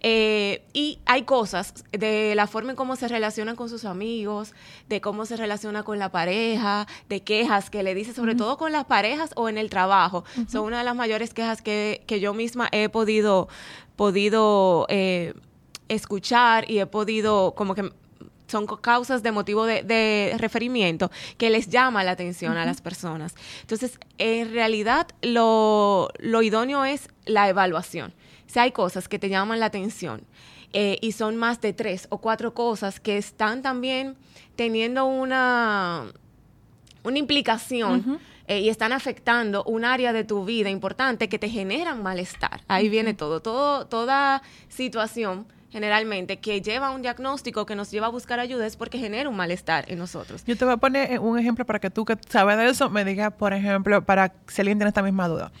Eh, 0.00 0.62
y 0.72 0.98
hay 1.06 1.22
cosas 1.22 1.74
de 1.92 2.34
la 2.34 2.46
forma 2.46 2.70
en 2.70 2.76
cómo 2.76 2.96
se 2.96 3.08
relacionan 3.08 3.56
con 3.56 3.68
sus 3.68 3.84
amigos, 3.84 4.54
de 4.88 5.00
cómo 5.00 5.26
se 5.26 5.36
relaciona 5.36 5.82
con 5.82 5.98
la 5.98 6.10
pareja, 6.10 6.86
de 7.08 7.22
quejas 7.22 7.70
que 7.70 7.82
le 7.82 7.94
dice, 7.94 8.12
sobre 8.12 8.34
todo 8.34 8.56
con 8.56 8.72
las 8.72 8.84
parejas 8.84 9.30
o 9.36 9.48
en 9.48 9.58
el 9.58 9.70
trabajo. 9.70 10.24
Son 10.48 10.64
una 10.64 10.78
de 10.78 10.84
las 10.84 10.96
mayores 10.96 11.34
quejas 11.34 11.62
que, 11.62 12.02
que 12.06 12.20
yo 12.20 12.34
misma 12.34 12.68
he 12.72 12.88
podido, 12.88 13.48
podido 13.96 14.86
eh, 14.88 15.34
escuchar 15.88 16.70
y 16.70 16.78
he 16.78 16.86
podido 16.86 17.54
como 17.54 17.74
que 17.74 17.92
son 18.48 18.66
causas 18.66 19.22
de 19.22 19.30
motivo 19.30 19.66
de, 19.66 20.34
referimiento 20.38 21.10
que 21.36 21.50
les 21.50 21.68
llama 21.68 22.02
la 22.02 22.12
atención 22.12 22.56
a 22.56 22.64
las 22.64 22.80
personas. 22.80 23.34
Entonces, 23.60 23.98
en 24.16 24.52
realidad, 24.52 25.08
lo, 25.22 26.10
idóneo 26.20 26.84
es 26.84 27.08
la 27.26 27.48
evaluación. 27.48 28.12
Si 28.46 28.58
hay 28.58 28.72
cosas 28.72 29.08
que 29.08 29.18
te 29.18 29.28
llaman 29.28 29.60
la 29.60 29.66
atención 29.66 30.22
eh, 30.72 30.98
y 31.00 31.12
son 31.12 31.36
más 31.36 31.60
de 31.60 31.72
tres 31.72 32.06
o 32.10 32.18
cuatro 32.18 32.54
cosas 32.54 32.98
que 33.00 33.18
están 33.18 33.62
también 33.62 34.16
teniendo 34.56 35.04
una, 35.04 36.06
una 37.04 37.18
implicación. 37.18 38.18
Eh, 38.50 38.60
y 38.60 38.70
están 38.70 38.94
afectando 38.94 39.62
un 39.64 39.84
área 39.84 40.14
de 40.14 40.24
tu 40.24 40.46
vida 40.46 40.70
importante 40.70 41.28
que 41.28 41.38
te 41.38 41.50
generan 41.50 42.02
malestar. 42.02 42.62
Ahí 42.66 42.88
viene 42.88 43.12
todo, 43.12 43.42
todo, 43.42 43.86
toda 43.86 44.40
situación 44.70 45.46
generalmente 45.70 46.38
que 46.38 46.60
lleva 46.60 46.90
un 46.90 47.02
diagnóstico 47.02 47.66
que 47.66 47.74
nos 47.74 47.90
lleva 47.90 48.06
a 48.06 48.10
buscar 48.10 48.40
ayuda 48.40 48.66
es 48.66 48.76
porque 48.76 48.98
genera 48.98 49.28
un 49.28 49.36
malestar 49.36 49.84
en 49.88 49.98
nosotros. 49.98 50.44
Yo 50.46 50.56
te 50.56 50.64
voy 50.64 50.74
a 50.74 50.78
poner 50.78 51.12
eh, 51.12 51.18
un 51.18 51.38
ejemplo 51.38 51.64
para 51.66 51.78
que 51.78 51.90
tú 51.90 52.04
que 52.04 52.16
sabes 52.28 52.56
de 52.56 52.68
eso 52.68 52.88
me 52.90 53.04
digas, 53.04 53.32
por 53.34 53.52
ejemplo, 53.52 54.04
para 54.04 54.32
si 54.46 54.62
alguien 54.62 54.78
tiene 54.78 54.88
esta 54.88 55.02
misma 55.02 55.28
duda. 55.28 55.52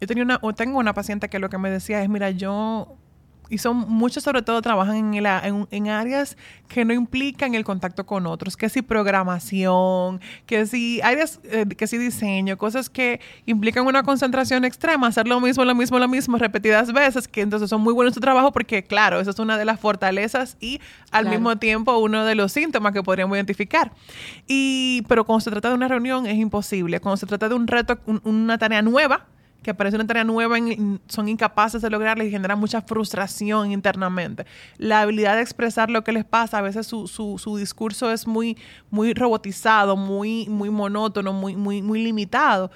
Yo 0.00 0.06
tenía 0.06 0.22
una, 0.22 0.40
tengo 0.54 0.78
una 0.78 0.94
paciente 0.94 1.28
que 1.28 1.38
lo 1.38 1.48
que 1.48 1.58
me 1.58 1.70
decía 1.70 2.02
es, 2.02 2.08
mira, 2.08 2.30
yo 2.30 2.96
y 3.50 3.58
son 3.58 3.76
muchos 3.88 4.22
sobre 4.22 4.42
todo 4.42 4.60
trabajan 4.62 5.14
en, 5.14 5.26
en, 5.26 5.68
en, 5.70 5.88
áreas 5.88 6.36
que 6.68 6.84
no 6.84 6.92
implican 6.92 7.54
el 7.54 7.64
contacto 7.64 8.04
con 8.06 8.26
otros, 8.26 8.56
que 8.56 8.68
si 8.68 8.82
programación, 8.82 10.20
que 10.46 10.66
si 10.66 11.00
áreas, 11.02 11.40
eh, 11.44 11.66
que 11.66 11.86
si 11.86 11.98
diseño, 11.98 12.58
cosas 12.58 12.90
que 12.90 13.20
implican 13.46 13.86
una 13.86 14.02
concentración 14.02 14.64
extrema, 14.64 15.06
hacer 15.06 15.26
lo 15.26 15.40
mismo, 15.40 15.64
lo 15.64 15.74
mismo, 15.74 15.98
lo 15.98 16.08
mismo 16.08 16.36
repetidas 16.36 16.92
veces, 16.92 17.26
que 17.28 17.40
entonces 17.40 17.70
son 17.70 17.80
muy 17.80 17.94
buenos 17.94 18.14
su 18.14 18.20
trabajo 18.20 18.52
porque 18.52 18.82
claro, 18.82 19.20
eso 19.20 19.30
es 19.30 19.38
una 19.38 19.56
de 19.56 19.64
las 19.64 19.80
fortalezas 19.80 20.56
y 20.60 20.80
al 21.10 21.28
mismo 21.28 21.56
tiempo 21.56 21.96
uno 21.98 22.24
de 22.24 22.34
los 22.34 22.52
síntomas 22.52 22.92
que 22.92 23.02
podríamos 23.02 23.36
identificar. 23.36 23.92
Y, 24.46 25.02
pero 25.08 25.24
cuando 25.24 25.40
se 25.40 25.50
trata 25.50 25.68
de 25.70 25.74
una 25.74 25.88
reunión 25.88 26.26
es 26.26 26.36
imposible, 26.36 27.00
cuando 27.00 27.16
se 27.16 27.26
trata 27.26 27.48
de 27.48 27.54
un 27.54 27.66
reto, 27.66 27.98
una 28.24 28.58
tarea 28.58 28.82
nueva, 28.82 29.26
que 29.62 29.70
aparece 29.70 29.96
una 29.96 30.06
tarea 30.06 30.24
nueva, 30.24 30.56
son 31.08 31.28
incapaces 31.28 31.82
de 31.82 31.90
lograrla 31.90 32.24
y 32.24 32.30
generan 32.30 32.58
mucha 32.58 32.80
frustración 32.82 33.72
internamente. 33.72 34.46
La 34.76 35.02
habilidad 35.02 35.36
de 35.36 35.42
expresar 35.42 35.90
lo 35.90 36.04
que 36.04 36.12
les 36.12 36.24
pasa, 36.24 36.58
a 36.58 36.62
veces 36.62 36.86
su, 36.86 37.08
su, 37.08 37.38
su 37.38 37.56
discurso 37.56 38.10
es 38.10 38.26
muy, 38.26 38.56
muy 38.90 39.14
robotizado, 39.14 39.96
muy, 39.96 40.48
muy 40.48 40.70
monótono, 40.70 41.32
muy, 41.32 41.56
muy, 41.56 41.82
muy 41.82 42.02
limitado. 42.02 42.70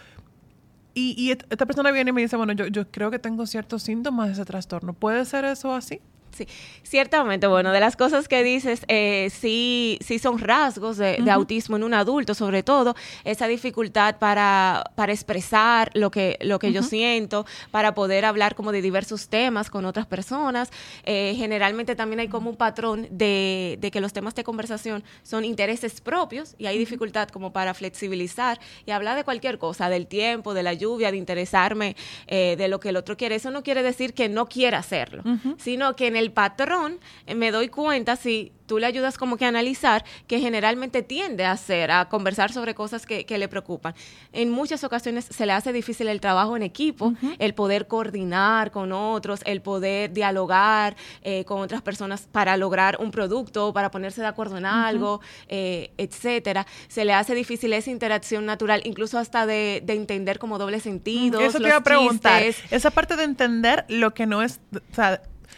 Y, 0.95 1.31
esta 1.31 1.65
persona 1.65 1.91
viene 1.91 2.11
y 2.11 2.13
me 2.13 2.21
dice, 2.21 2.37
bueno, 2.37 2.53
yo, 2.53 2.67
yo 2.67 2.91
creo 2.91 3.11
que 3.11 3.19
tengo 3.19 3.47
ciertos 3.47 3.83
síntomas 3.83 4.27
de 4.27 4.33
ese 4.35 4.45
trastorno. 4.45 4.93
¿Puede 4.93 5.25
ser 5.25 5.45
eso 5.47 5.73
así? 5.75 6.01
Sí, 6.33 6.47
ciertamente, 6.83 7.47
bueno, 7.47 7.73
de 7.73 7.81
las 7.81 7.97
cosas 7.97 8.29
que 8.29 8.43
dices, 8.43 8.85
eh, 8.89 9.31
sí, 9.33 9.99
sí 10.01 10.19
son 10.19 10.39
rasgos 10.39 10.97
de, 10.97 11.23
autismo 11.31 11.77
en 11.77 11.85
un 11.85 11.95
adulto, 11.95 12.35
sobre 12.35 12.63
todo 12.63 12.95
esa 13.25 13.47
dificultad 13.47 14.19
para, 14.19 14.85
para 14.95 15.13
expresar 15.13 15.91
lo 15.95 16.11
que, 16.11 16.39
lo 16.43 16.59
que 16.59 16.73
yo 16.73 16.83
siento, 16.83 17.47
para 17.71 17.95
poder 17.95 18.25
hablar 18.25 18.55
como 18.55 18.73
de 18.73 18.83
diversos 18.83 19.29
temas 19.29 19.71
con 19.71 19.85
otras 19.85 20.07
personas. 20.07 20.71
Eh, 21.05 21.35
generalmente 21.37 21.97
también 21.97 22.21
hay 22.21 22.29
como 22.29 22.51
un 22.51 22.57
patrón 22.57 23.09
de, 23.11 23.79
de, 23.81 23.91
que 23.91 24.01
los 24.01 24.13
temas 24.13 24.35
de 24.35 24.45
conversación 24.45 25.05
son 25.23 25.45
intereses 25.45 26.01
propios 26.01 26.55
y 26.59 26.67
hay 26.67 26.79
dificultad 26.79 27.29
como 27.29 27.53
para 27.53 27.75
flexibilizar 27.75 28.61
y 28.87 28.91
hablar 28.91 29.17
de 29.17 29.25
cualquier 29.25 29.59
cosa, 29.59 29.89
del 29.89 30.07
tiempo, 30.07 30.55
de 30.55 30.63
la 30.63 30.73
lluvia, 30.73 31.11
de 31.11 31.17
interesarme 31.17 31.97
eh, 32.27 32.57
de 32.57 32.69
lo 32.69 32.81
que 32.81 32.91
el 32.91 32.97
otro 32.97 33.17
quiere. 33.17 33.37
Eso 33.37 33.51
no 33.51 33.63
quiere 33.63 33.83
decir 33.83 34.15
que 34.15 34.29
no 34.29 34.47
quiera 34.47 34.79
hacerlo, 34.79 35.23
sino 35.59 35.97
que 35.97 36.07
en 36.07 36.17
el 36.17 36.22
patrón 36.31 37.01
eh, 37.27 37.35
me 37.35 37.51
doy 37.51 37.69
cuenta 37.69 38.17
si 38.17 38.53
tú 38.67 38.79
le 38.79 38.87
ayudas 38.87 39.19
como 39.19 39.37
que 39.37 39.45
a 39.45 39.49
analizar 39.49 40.03
que 40.27 40.41
generalmente 40.41 41.03
tiende 41.03 41.45
a 41.45 41.53
hacer, 41.53 41.91
a 41.91 42.09
conversar 42.09 42.53
sobre 42.53 42.75
cosas 42.75 43.05
que, 43.05 43.27
le 43.33 43.49
preocupan. 43.49 43.95
En 44.33 44.51
muchas 44.51 44.85
ocasiones 44.85 45.27
se 45.27 45.47
le 45.47 45.53
hace 45.53 45.73
difícil 45.73 46.09
el 46.09 46.21
trabajo 46.21 46.57
en 46.57 46.63
equipo, 46.63 47.13
el 47.39 47.55
poder 47.55 47.87
coordinar 47.87 48.71
con 48.71 48.93
otros, 48.93 49.41
el 49.45 49.61
poder 49.63 50.13
dialogar 50.13 50.97
eh, 51.23 51.45
con 51.45 51.61
otras 51.61 51.83
personas 51.83 52.29
para 52.31 52.57
lograr 52.57 52.99
un 53.01 53.11
producto, 53.11 53.73
para 53.73 53.91
ponerse 53.91 54.21
de 54.21 54.27
acuerdo 54.27 54.57
en 54.57 54.65
algo, 54.65 55.21
eh, 55.49 55.93
etcétera. 55.99 56.67
Se 56.89 57.05
le 57.05 57.13
hace 57.13 57.35
difícil 57.35 57.73
esa 57.73 57.91
interacción 57.91 58.47
natural, 58.47 58.81
incluso 58.85 59.19
hasta 59.19 59.45
de, 59.47 59.85
entender 59.87 60.39
como 60.39 60.57
doble 60.57 60.81
sentido. 60.81 61.41
Eso 61.41 61.59
te 61.59 61.67
iba 61.67 61.77
a 61.77 61.83
preguntar. 61.83 62.43
Esa 62.43 62.91
parte 62.91 63.17
de 63.17 63.25
entender 63.25 63.85
lo 63.89 64.15
que 64.15 64.25
no 64.25 64.43
es, 64.43 64.61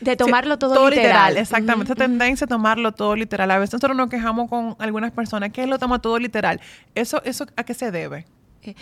de 0.00 0.16
tomarlo 0.16 0.58
todo, 0.58 0.90
literal. 0.90 1.36
Exactamente, 1.36 1.92
esa 1.92 1.94
tendencia 1.94 2.44
a 2.44 2.48
tomarlo 2.48 2.92
todo 2.92 3.16
literal. 3.16 3.50
A 3.50 3.58
veces 3.58 3.74
nosotros 3.74 3.96
nos 3.96 4.08
quejamos 4.08 4.48
con 4.48 4.76
algunas 4.78 5.12
personas 5.12 5.50
que 5.50 5.66
lo 5.66 5.78
toma 5.78 6.00
todo 6.00 6.18
literal. 6.18 6.60
¿Eso, 6.94 7.22
eso 7.24 7.46
a 7.56 7.64
qué 7.64 7.74
se 7.74 7.90
debe? 7.90 8.26
Eh, 8.62 8.74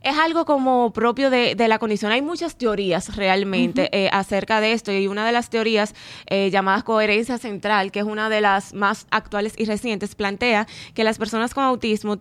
es 0.00 0.16
algo 0.16 0.44
como 0.44 0.92
propio 0.92 1.28
de, 1.28 1.56
la 1.68 1.78
condición. 1.78 2.12
Hay 2.12 2.22
muchas 2.22 2.56
teorías 2.56 3.16
realmente 3.16 3.88
eh, 3.92 4.08
acerca 4.12 4.60
de 4.60 4.72
esto 4.72 4.92
y 4.92 5.08
una 5.08 5.26
de 5.26 5.32
las 5.32 5.50
teorías 5.50 5.94
eh, 6.26 6.50
llamadas 6.50 6.84
coherencia 6.84 7.36
central, 7.38 7.90
que 7.90 8.00
es 8.00 8.04
una 8.04 8.28
de 8.28 8.40
las 8.40 8.74
más 8.74 9.06
actuales 9.10 9.54
y 9.56 9.64
recientes, 9.64 10.14
plantea 10.14 10.66
que 10.94 11.04
las 11.04 11.18
personas 11.18 11.52
con 11.52 11.64
autismo 11.64 12.18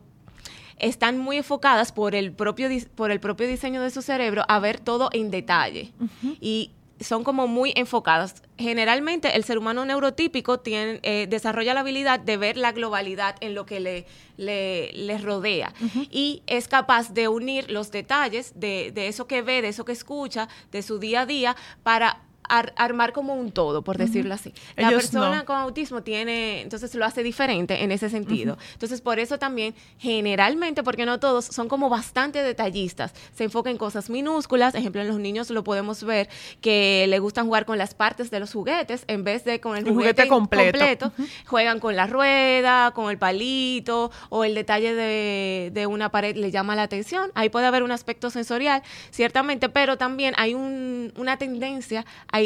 están 0.80 1.18
muy 1.18 1.38
enfocadas 1.38 1.92
por 1.92 2.14
el 2.14 2.32
propio 2.32 2.70
por 2.96 3.12
el 3.12 3.20
propio 3.20 3.48
diseño 3.48 3.82
de 3.82 3.90
su 3.90 4.02
cerebro 4.04 4.44
a 4.48 4.60
ver 4.60 4.80
todo 4.80 5.10
en 5.12 5.32
detalle 5.32 5.92
y 6.40 6.72
son 7.00 7.24
como 7.24 7.48
muy 7.48 7.74
enfocadas. 7.76 8.44
Generalmente 8.58 9.36
el 9.36 9.44
ser 9.44 9.58
humano 9.58 9.86
neurotípico 9.86 10.60
tiene, 10.60 11.00
eh, 11.04 11.28
desarrolla 11.30 11.74
la 11.74 11.82
habilidad 11.82 12.20
de 12.20 12.38
ver 12.38 12.58
la 12.58 12.72
globalidad 12.72 13.36
en 13.40 13.54
lo 13.56 13.66
que 13.66 13.80
le, 13.80 14.06
le, 14.38 15.18
rodea 15.18 15.74
y 16.12 16.44
es 16.48 16.68
capaz 16.68 17.14
de 17.14 17.28
unir 17.28 17.70
los 17.72 17.92
detalles 17.92 18.54
de, 18.56 18.92
de 18.94 19.08
eso 19.08 19.28
que 19.28 19.42
ve, 19.42 19.62
de 19.62 19.70
eso 19.70 19.86
que 19.86 19.92
escucha, 19.92 20.48
de 20.72 20.82
su 20.82 21.00
día 21.00 21.22
a 21.22 21.26
día 21.26 21.56
para 21.84 22.27
armar 22.48 23.14
como 23.14 23.36
un 23.36 23.52
todo, 23.52 23.82
por 23.82 23.98
decirlo 23.98 24.34
así. 24.34 24.54
La 24.76 24.90
persona 24.90 25.46
con 25.46 25.58
autismo 25.58 26.02
tiene, 26.04 26.62
entonces 26.62 26.94
lo 26.96 27.06
hace 27.06 27.24
diferente 27.24 27.84
en 27.84 27.92
ese 27.92 28.10
sentido. 28.10 28.58
Entonces, 28.74 29.02
por 29.02 29.20
eso 29.20 29.38
también, 29.40 29.76
generalmente, 29.98 30.84
porque 30.84 31.06
no 31.06 31.20
todos, 31.20 31.46
son 31.46 31.68
como 31.68 31.90
bastante 31.90 32.42
detallistas. 32.42 33.14
Se 33.34 33.44
enfocan 33.44 33.72
en 33.72 33.78
cosas 33.78 34.10
minúsculas. 34.10 34.76
Ejemplo, 34.76 35.02
en 35.02 35.08
los 35.08 35.20
niños 35.20 35.50
lo 35.50 35.64
podemos 35.64 36.04
ver 36.04 36.30
que 36.62 37.06
le 37.08 37.20
gustan 37.20 37.46
jugar 37.46 37.66
con 37.66 37.78
las 37.78 37.94
partes 37.94 38.32
de 38.32 38.40
los 38.40 38.54
juguetes 38.54 39.04
en 39.08 39.24
vez 39.24 39.44
de 39.44 39.60
con 39.60 39.78
el, 39.78 39.88
juguete, 39.88 40.28
completo. 40.28 41.12
Juegan 41.46 41.80
con 41.80 41.96
la 41.96 42.08
rueda, 42.08 42.92
con 42.92 43.10
el 43.10 43.18
palito 43.18 44.12
o 44.30 44.44
el 44.44 44.56
detalle 44.56 44.94
de, 44.94 45.72
de 45.74 45.88
una 45.88 46.10
pared 46.10 46.36
le 46.36 46.52
llama 46.52 46.76
la 46.76 46.84
atención. 46.84 47.32
Ahí 47.36 47.50
puede 47.50 47.66
haber 47.66 47.84
un 47.84 47.92
aspecto 47.92 48.30
sensorial, 48.30 48.84
ciertamente, 49.12 49.70
pero 49.70 49.98
también 49.98 50.34
hay 50.38 50.54
un, 50.54 51.14
una 51.18 51.38
tendencia 51.38 52.06
a 52.32 52.37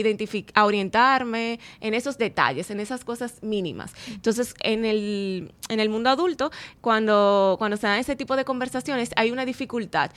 a, 0.53 0.65
orientarme 0.65 1.60
en 1.79 1.93
esos 1.93 2.17
detalles, 2.17 2.69
en 2.71 2.79
esas 2.79 3.03
cosas 3.03 3.41
mínimas. 3.41 3.93
Entonces, 4.07 4.53
en 4.62 4.86
el, 4.86 5.53
en 5.69 5.79
el 5.79 5.89
mundo 5.89 6.10
adulto, 6.10 6.51
cuando, 6.81 7.55
cuando 7.57 7.77
se 7.77 7.88
dan 7.88 8.00
ese 8.00 8.15
tipo 8.15 8.36
de 8.36 8.45
conversaciones, 8.45 9.12
hay 9.15 9.31
una 9.31 9.45
dificultad 9.45 10.12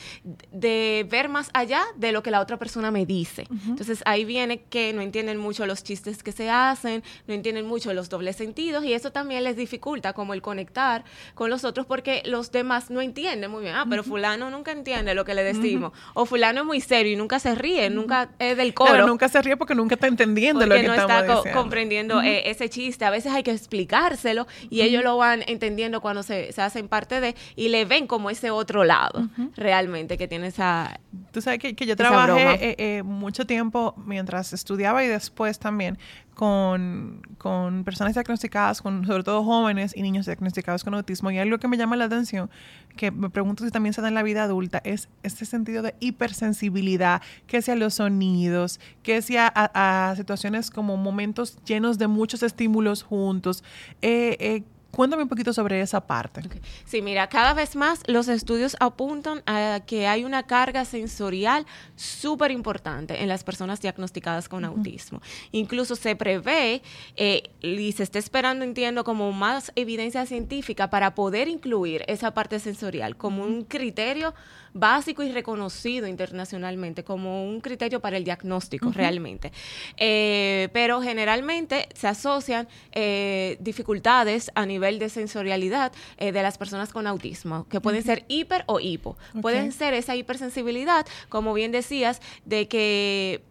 de 0.53 1.07
ver 1.11 1.29
más 1.29 1.51
allá 1.55 1.83
de 1.97 2.13
lo 2.13 2.23
que 2.23 2.31
la 2.31 2.41
otra 2.41 2.59
persona 2.59 2.91
me 2.91 3.07
dice. 3.07 3.47
Entonces, 3.67 4.03
ahí 4.07 4.25
viene 4.25 4.63
que 4.63 4.93
no 4.93 5.01
entienden 5.01 5.39
mucho 5.39 5.67
los 5.67 5.83
chistes 5.83 6.23
que 6.23 6.33
se 6.33 6.51
hacen, 6.51 7.03
no 7.27 7.35
entienden 7.35 7.67
mucho 7.67 7.93
los 7.95 8.09
dobles 8.09 8.37
sentidos 8.37 8.85
y 8.85 8.93
eso 8.93 9.13
también 9.13 9.45
les 9.45 9.57
dificulta 9.57 10.13
como 10.13 10.35
el 10.35 10.43
conectar 10.43 11.05
con 11.35 11.51
los 11.51 11.65
otros 11.65 11.87
porque 11.87 12.23
los 12.27 12.53
demás 12.53 12.91
no 12.91 13.01
entienden 13.01 13.51
muy 13.51 13.63
bien. 13.63 13.75
Ah, 13.75 13.87
pero 13.89 14.03
fulano 14.03 14.51
nunca 14.51 14.73
entiende 14.73 15.15
lo 15.15 15.25
que 15.25 15.35
le 15.35 15.43
decimos. 15.43 15.93
O 16.15 16.27
fulano 16.27 16.61
es 16.61 16.67
muy 16.67 16.81
serio 16.81 17.13
y 17.13 17.17
nunca 17.17 17.39
se 17.39 17.55
ríe, 17.55 17.91
nunca 17.91 18.31
es 18.39 18.57
del 18.57 18.75
coro. 18.75 18.93
Pero 18.93 19.07
nunca 19.07 19.29
se 19.29 19.41
ríe 19.43 19.57
porque 19.57 19.64
nunca 19.73 19.95
está 19.95 20.09
entendiendo 20.09 20.67
lo 20.67 20.75
que 20.75 20.83
no 20.83 20.95
está 20.95 21.53
comprendiendo 21.53 22.21
eh, 22.21 22.51
ese 22.51 22.69
chiste. 22.69 23.05
A 23.05 23.11
veces 23.11 23.33
hay 23.33 23.43
que 23.43 23.53
explicárselo 23.53 24.47
y 24.69 24.83
ellos 24.83 25.05
lo 25.05 25.17
van 25.17 25.43
entendiendo 25.47 26.01
cuando 26.01 26.23
se, 26.23 26.53
hacen 26.57 26.89
parte 26.89 27.21
de 27.21 27.35
y 27.57 27.69
le 27.69 27.85
ven 27.85 28.07
como 28.07 28.31
ese 28.31 28.51
otro 28.51 28.85
lado 28.85 29.29
realmente 29.57 30.19
que 30.19 30.27
tiene 30.29 30.49
esa. 30.49 30.99
Tú 31.33 31.41
sabes 31.41 31.61
que, 31.61 31.75
yo 31.87 31.97
trabajé 31.97 32.71
eh, 32.71 32.77
eh, 32.79 33.03
mucho 33.03 33.47
tiempo 33.47 33.95
mientras 34.05 34.53
estudiaba 34.53 35.05
y 35.05 35.09
después 35.09 35.59
también 35.59 35.99
con, 36.35 37.23
con, 37.39 37.85
personas 37.85 38.15
diagnosticadas, 38.15 38.83
con 38.83 39.07
sobre 39.07 39.23
todo 39.23 39.45
jóvenes 39.45 39.97
y 39.97 40.03
niños 40.03 40.27
diagnosticados 40.27 40.85
con 40.85 40.95
autismo. 40.95 41.31
Y 41.31 41.39
algo 41.39 41.59
que 41.59 41.69
me 41.69 41.77
llama 41.77 41.97
la 41.97 42.05
atención, 42.05 42.51
que 42.97 43.11
me 43.11 43.31
pregunto 43.31 43.65
si 43.65 43.71
también 43.71 43.93
se 43.93 44.03
da 44.03 44.09
en 44.09 44.15
la 44.15 44.23
vida 44.23 44.45
adulta, 44.45 44.81
es 44.85 45.09
este 45.23 45.45
sentido 45.45 45.83
de 45.83 45.95
hipersensibilidad, 46.01 47.23
que 47.47 47.63
sea 47.63 47.77
los 47.77 47.95
sonidos, 47.95 48.81
que 49.03 49.23
sea 49.23 49.53
a, 49.55 50.15
situaciones 50.17 50.71
como 50.71 50.97
momentos 50.97 51.59
llenos 51.65 51.99
de 51.99 52.09
muchos 52.09 52.43
estímulos 52.43 53.03
juntos. 53.03 53.63
Eh, 54.03 54.37
eh, 54.41 54.63
Cuéntame 54.95 55.25
un 55.25 55.29
poquito 55.29 55.53
sobre 55.53 55.81
esa 55.81 56.07
parte. 56.07 56.43
Sí, 56.85 57.03
mira, 57.03 57.29
cada 57.29 57.53
vez 57.53 57.75
más 57.75 58.03
los 58.07 58.29
estudios 58.29 58.77
apuntan 58.81 59.43
a 59.47 59.81
que 59.87 60.07
hay 60.07 60.25
una 60.25 60.45
carga 60.45 60.85
sensorial 60.85 61.67
súper 61.97 62.51
importante 62.51 63.23
en 63.23 63.29
las 63.29 63.45
personas 63.45 63.81
diagnosticadas 63.81 64.49
con 64.49 64.65
autismo. 64.65 65.21
Incluso 65.53 65.97
se 65.97 66.15
prevé 66.17 66.83
eh, 67.17 67.51
y 67.61 67.93
se 67.93 68.03
está 68.05 68.19
esperando, 68.19 68.65
entiendo, 68.65 69.05
como 69.05 69.33
más 69.33 69.73
evidencia 69.75 70.27
científica 70.27 70.91
para 70.91 71.15
poder 71.15 71.49
incluir 71.49 72.05
esa 72.07 72.33
parte 72.33 72.61
sensorial 72.61 73.17
como 73.17 73.45
un 73.45 73.65
criterio 73.65 74.35
básico 74.75 75.23
y 75.23 75.33
reconocido 75.33 76.07
internacionalmente 76.07 77.05
como 77.05 77.49
un 77.49 77.61
criterio 77.61 78.01
para 78.01 78.17
el 78.19 78.25
diagnóstico 78.25 78.91
realmente. 78.93 79.53
Eh, 79.97 80.69
pero 80.73 81.01
generalmente 81.01 81.89
se 81.95 82.09
asocian 82.09 82.69
eh, 82.93 83.57
dificultades 83.61 84.51
a 84.55 84.67
nivel 84.67 84.99
de 84.99 85.09
sensorialidad 85.09 85.93
eh, 86.19 86.33
de 86.33 86.43
las 86.43 86.59
personas 86.59 86.93
con 86.93 87.07
autismo, 87.07 87.67
que 87.69 87.81
pueden 87.81 88.03
ser 88.03 88.25
hiper 88.29 88.65
o 88.67 88.81
hipo. 88.81 89.17
Pueden 89.41 89.73
ser 89.73 89.95
esa 89.95 90.17
hipersensibilidad, 90.17 91.07
como 91.29 91.55
bien 91.55 91.71
decías, 91.71 92.21
de 92.45 92.67
que 92.67 93.43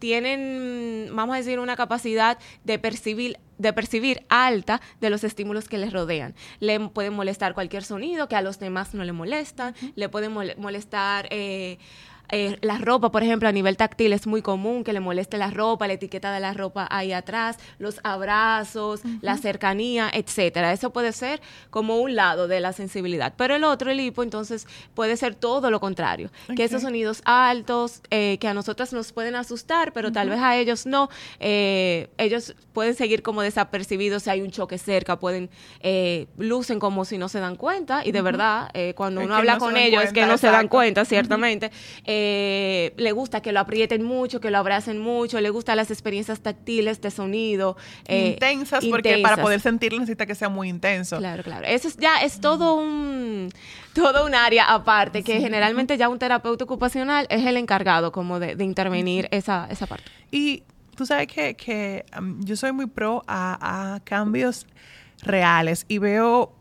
tienen, 0.00 1.10
vamos 1.12 1.34
a 1.34 1.38
decir, 1.38 1.60
una 1.60 1.76
capacidad 1.76 2.36
de 2.64 2.80
percibir 2.80 3.38
de 3.62 3.72
percibir 3.72 4.26
alta 4.28 4.80
de 5.00 5.08
los 5.08 5.24
estímulos 5.24 5.68
que 5.68 5.78
les 5.78 5.92
rodean. 5.92 6.34
Le 6.60 6.78
pueden 6.90 7.14
molestar 7.14 7.54
cualquier 7.54 7.84
sonido 7.84 8.28
que 8.28 8.36
a 8.36 8.42
los 8.42 8.58
demás 8.58 8.94
no 8.94 9.04
le 9.04 9.12
molestan, 9.12 9.74
le 9.94 10.08
pueden 10.08 10.32
molestar 10.32 11.28
eh, 11.30 11.78
eh, 12.34 12.56
la 12.62 12.78
ropa, 12.78 13.12
por 13.12 13.22
ejemplo, 13.22 13.48
a 13.48 13.52
nivel 13.52 13.76
táctil 13.76 14.12
es 14.14 14.26
muy 14.26 14.40
común 14.40 14.84
que 14.84 14.94
le 14.94 15.00
moleste 15.00 15.36
la 15.36 15.50
ropa, 15.50 15.86
la 15.86 15.92
etiqueta 15.92 16.32
de 16.32 16.40
la 16.40 16.54
ropa 16.54 16.88
ahí 16.90 17.12
atrás, 17.12 17.58
los 17.78 18.00
abrazos, 18.04 19.02
la 19.20 19.36
cercanía, 19.36 20.10
etcétera. 20.12 20.72
Eso 20.72 20.94
puede 20.94 21.12
ser 21.12 21.42
como 21.68 21.98
un 21.98 22.16
lado 22.16 22.48
de 22.48 22.60
la 22.60 22.72
sensibilidad. 22.72 23.34
Pero 23.36 23.54
el 23.54 23.64
otro, 23.64 23.90
el 23.90 24.00
hipo, 24.00 24.22
entonces 24.22 24.66
puede 24.94 25.18
ser 25.18 25.34
todo 25.34 25.70
lo 25.70 25.78
contrario. 25.78 26.30
Que 26.56 26.64
esos 26.64 26.82
sonidos 26.82 27.20
altos, 27.26 28.00
eh, 28.10 28.38
que 28.40 28.48
a 28.48 28.54
nosotras 28.54 28.94
nos 28.94 29.12
pueden 29.12 29.34
asustar, 29.34 29.92
pero 29.92 30.10
tal 30.10 30.30
vez 30.30 30.40
a 30.40 30.56
ellos 30.56 30.86
no, 30.86 31.10
eh, 31.38 32.08
ellos 32.16 32.54
pueden 32.72 32.94
seguir 32.94 33.22
como 33.22 33.42
desapercibidos 33.42 34.22
si 34.22 34.30
hay 34.30 34.40
un 34.40 34.50
choque 34.50 34.78
cerca, 34.78 35.18
pueden, 35.18 35.50
lucen 36.38 36.78
como 36.78 37.04
si 37.04 37.18
no 37.18 37.28
se 37.28 37.40
dan 37.40 37.56
cuenta, 37.56 38.06
y 38.06 38.12
de 38.12 38.22
verdad, 38.22 38.70
cuando 38.94 39.20
uno 39.20 39.36
habla 39.36 39.58
con 39.58 39.76
ellos 39.76 40.02
es 40.04 40.12
que 40.14 40.24
no 40.24 40.38
se 40.38 40.46
dan 40.46 40.68
cuenta, 40.68 41.04
ciertamente. 41.04 41.70
Eh, 42.14 42.92
le 42.98 43.12
gusta 43.12 43.40
que 43.40 43.52
lo 43.52 43.60
aprieten 43.60 44.02
mucho, 44.02 44.38
que 44.38 44.50
lo 44.50 44.58
abracen 44.58 44.98
mucho, 44.98 45.40
le 45.40 45.48
gustan 45.48 45.78
las 45.78 45.90
experiencias 45.90 46.40
táctiles 46.40 47.00
de 47.00 47.10
sonido. 47.10 47.78
Eh, 48.06 48.32
intensas, 48.32 48.84
porque 48.84 49.18
para 49.22 49.40
poder 49.40 49.60
sentirlo 49.60 49.98
necesita 49.98 50.26
que 50.26 50.34
sea 50.34 50.50
muy 50.50 50.68
intenso. 50.68 51.16
Claro, 51.16 51.42
claro. 51.42 51.66
Eso 51.66 51.88
es, 51.88 51.96
ya 51.96 52.18
es 52.18 52.38
todo 52.38 52.74
un 52.74 53.48
todo 53.94 54.26
un 54.26 54.34
área 54.34 54.64
aparte, 54.74 55.22
que 55.22 55.40
generalmente 55.40 55.96
ya 55.96 56.10
un 56.10 56.18
terapeuta 56.18 56.64
ocupacional 56.64 57.26
es 57.30 57.46
el 57.46 57.56
encargado 57.56 58.12
como 58.12 58.38
de, 58.38 58.62
intervenir 58.62 59.28
esa, 59.30 59.66
esa 59.70 59.86
parte. 59.86 60.04
Y 60.30 60.64
tú 60.94 61.06
sabes 61.06 61.28
que, 61.28 61.54
que 61.54 62.04
um, 62.18 62.44
yo 62.44 62.56
soy 62.56 62.72
muy 62.72 62.86
pro 62.86 63.22
a, 63.26 63.94
a 63.94 64.00
cambios 64.00 64.66
reales 65.22 65.86
y 65.88 65.96
veo 65.96 66.52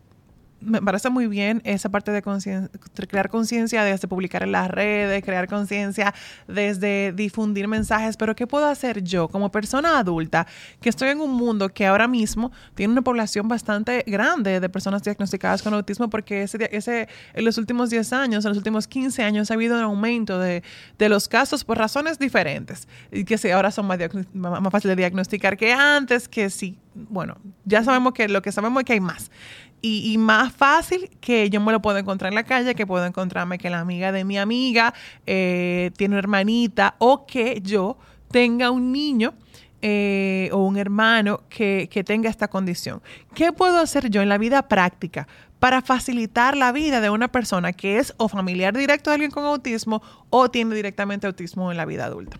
me 0.62 0.82
parece 0.82 1.10
muy 1.10 1.28
bien 1.28 1.62
esa 1.66 1.90
parte 1.90 2.12
de 2.12 2.22
crear 2.22 3.30
conciencia 3.30 3.84
desde 3.84 4.08
publicar 4.08 4.44
en 4.44 4.52
las 4.52 4.70
redes, 4.70 5.24
crear 5.24 5.48
conciencia 5.48 6.14
desde 6.48 7.12
difundir 7.14 7.68
mensajes, 7.68 8.18
pero 8.18 8.36
¿qué 8.36 8.48
puedo 8.48 8.68
hacer 8.68 9.04
yo 9.04 9.28
como 9.28 9.52
persona 9.52 9.98
adulta 9.98 10.48
que 10.80 10.90
estoy 10.90 11.10
en 11.10 11.20
un 11.20 11.34
mundo 11.34 11.70
que 11.70 11.86
ahora 11.86 12.08
mismo 12.08 12.52
tiene 12.76 12.94
una 12.94 13.02
población 13.02 13.48
bastante 13.48 14.04
grande 14.08 14.60
de 14.60 14.70
personas 14.70 15.04
diagnosticadas 15.04 15.62
con 15.62 15.74
autismo 15.74 16.10
porque 16.10 16.44
ese, 16.44 16.70
ese 16.72 17.08
en 17.34 17.46
los 17.46 17.58
últimos 17.58 17.90
10 17.90 18.14
años, 18.14 18.46
en 18.46 18.50
los 18.50 18.58
últimos 18.58 18.88
15 18.88 19.24
años 19.24 19.52
ha 19.52 19.56
habido 19.56 19.76
un 19.76 19.84
aumento 19.84 20.40
de, 20.40 20.64
de 20.98 21.10
los 21.10 21.28
casos 21.28 21.64
por 21.64 21.78
razones 21.78 22.20
diferentes. 22.20 22.88
Y 23.12 23.24
que 23.24 23.38
sí, 23.38 23.50
ahora 23.50 23.72
son 23.72 23.88
más, 23.88 24.00
más 24.34 24.72
fáciles 24.72 24.96
de 24.96 25.02
diagnosticar 25.02 25.58
que 25.58 25.74
antes, 25.74 26.28
que 26.28 26.50
sí, 26.50 26.78
bueno, 26.94 27.38
ya 27.66 27.84
sabemos 27.84 28.14
que 28.14 28.28
lo 28.28 28.42
que 28.42 28.52
sabemos 28.52 28.82
es 28.82 28.86
que 28.86 28.94
hay 28.94 29.00
más 29.00 29.32
y, 29.82 30.18
más 30.18 30.54
fácil 30.54 31.10
que 31.20 31.50
yo 31.50 31.60
me 31.60 31.72
lo 31.72 31.82
puedo 31.82 31.98
encontrar 31.98 32.32
en 32.32 32.36
la 32.36 32.44
calle, 32.44 32.76
que 32.76 32.86
puedo 32.86 33.06
encontrarme 33.06 33.58
que 33.58 33.70
la 33.70 33.80
amiga 33.80 34.12
de 34.12 34.24
mi 34.24 34.38
amiga 34.38 34.94
eh, 35.26 35.92
tiene 35.98 36.14
una 36.14 36.20
hermanita 36.20 36.96
o 37.00 37.26
que 37.26 37.62
yo 37.62 37.98
tenga 38.30 38.72
un 38.72 38.92
niño 38.92 39.34
eh, 39.82 40.50
o 40.52 40.60
un 40.60 40.78
hermano 40.78 41.42
que, 41.50 41.90
que, 41.92 42.04
tenga 42.04 42.30
esta 42.30 42.48
condición. 42.48 43.02
¿Qué 43.34 43.52
puedo 43.52 43.80
hacer 43.80 44.10
yo 44.10 44.22
en 44.22 44.30
la 44.30 44.38
vida 44.38 44.68
práctica 44.68 45.28
para 45.62 45.84
facilitar 45.84 46.58
la 46.58 46.72
vida 46.72 47.02
de 47.02 47.12
una 47.12 47.28
persona 47.28 47.72
que 47.72 48.00
es 48.00 48.16
o 48.18 48.28
familiar 48.28 48.76
directo 48.76 49.12
de 49.12 49.14
alguien 49.14 49.30
con 49.30 49.46
autismo 49.46 50.02
o 50.32 50.50
tiene 50.50 50.74
directamente 50.74 51.28
autismo 51.28 51.70
en 51.70 51.78
la 51.78 51.86
vida 51.86 52.06
adulta? 52.06 52.40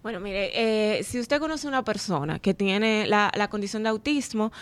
Bueno, 0.00 0.20
mire, 0.20 0.50
eh, 0.54 1.02
si 1.02 1.18
usted 1.18 1.40
conoce 1.40 1.66
a 1.66 1.70
una 1.70 1.84
persona 1.84 2.38
que 2.38 2.54
tiene 2.54 3.08
la, 3.08 3.32
la 3.34 3.48
condición 3.48 3.82
de 3.82 3.88
autismo, 3.88 4.52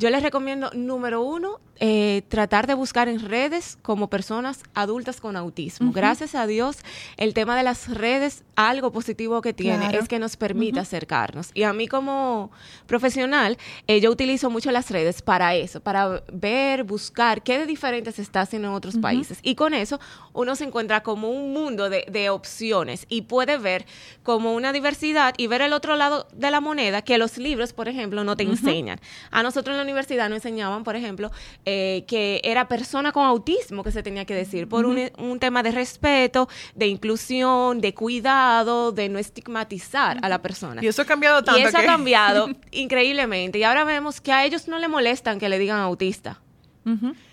yo 0.00 0.08
les 0.08 0.22
recomiendo, 0.22 0.70
número 0.72 1.20
uno, 1.20 1.60
eh, 1.82 2.22
tratar 2.28 2.66
de 2.66 2.72
buscar 2.72 3.08
en 3.08 3.20
redes 3.20 3.78
como 3.82 4.08
personas 4.08 4.62
adultas 4.74 5.20
con 5.20 5.36
autismo. 5.36 5.92
Gracias 5.92 6.34
a 6.34 6.46
Dios, 6.46 6.78
el 7.18 7.34
tema 7.34 7.56
de 7.56 7.62
las 7.62 7.88
redes, 7.88 8.42
algo 8.56 8.92
positivo 8.92 9.42
que 9.42 9.52
tiene 9.52 9.96
es 9.96 10.08
que 10.08 10.18
nos 10.18 10.36
permite 10.36 10.80
acercarnos. 10.80 11.50
Y 11.52 11.64
a 11.64 11.72
mí 11.74 11.86
como 11.86 12.50
profesional, 12.86 13.58
eh, 13.86 14.00
yo 14.00 14.10
utilizo 14.10 14.48
mucho 14.48 14.70
las 14.70 14.90
redes 14.90 15.20
para 15.20 15.54
eso, 15.54 15.80
para 15.80 16.22
ver, 16.32 16.84
buscar 16.84 17.42
qué 17.42 17.58
de 17.58 17.66
diferente 17.66 18.12
se 18.12 18.22
está 18.22 18.42
haciendo 18.42 18.68
en 18.68 18.74
otros 18.74 18.96
países. 18.96 19.38
Y 19.42 19.54
con 19.54 19.74
eso 19.74 20.00
uno 20.32 20.56
se 20.56 20.64
encuentra 20.64 21.02
como 21.02 21.30
un 21.30 21.52
mundo 21.52 21.90
de, 21.90 22.06
de 22.10 22.30
opciones 22.30 23.04
y 23.10 23.22
puede 23.22 23.58
ver 23.58 23.84
como 24.22 24.54
una 24.54 24.72
diversidad 24.72 25.34
y 25.36 25.46
ver 25.46 25.60
el 25.60 25.74
otro 25.74 25.96
lado 25.96 26.26
de 26.34 26.50
la 26.50 26.60
moneda 26.60 27.02
que 27.02 27.18
los 27.18 27.36
libros, 27.36 27.74
por 27.74 27.88
ejemplo, 27.88 28.24
no 28.24 28.36
te 28.36 28.44
enseñan. 28.44 29.00
A 29.30 29.42
nosotros 29.42 29.76
la 29.76 29.89
universidad 29.90 30.28
nos 30.28 30.36
enseñaban, 30.36 30.84
por 30.84 30.96
ejemplo, 30.96 31.30
eh, 31.64 32.04
que 32.06 32.40
era 32.44 32.68
persona 32.68 33.12
con 33.12 33.24
autismo 33.24 33.82
que 33.82 33.92
se 33.92 34.02
tenía 34.02 34.24
que 34.24 34.34
decir, 34.34 34.68
por 34.68 34.86
un, 34.86 35.38
tema 35.40 35.62
de 35.62 35.70
respeto, 35.70 36.48
de 36.74 36.86
inclusión, 36.86 37.80
de 37.80 37.94
cuidado, 37.94 38.92
de 38.92 39.08
no 39.08 39.18
estigmatizar 39.18 40.18
a 40.22 40.28
la 40.28 40.42
persona. 40.42 40.82
Y 40.82 40.88
eso 40.88 41.02
ha 41.02 41.06
cambiado 41.06 41.42
tanto. 41.42 41.60
Y 41.60 41.64
eso 41.64 41.78
ha 41.78 41.84
cambiado 41.84 42.48
increíblemente. 42.72 43.58
Y 43.58 43.64
ahora 43.64 43.84
vemos 43.84 44.20
que 44.20 44.32
a 44.32 44.44
ellos 44.44 44.68
no 44.68 44.78
le 44.78 44.88
molestan 44.88 45.38
que 45.38 45.48
le 45.48 45.58
digan 45.58 45.80
autista 45.80 46.40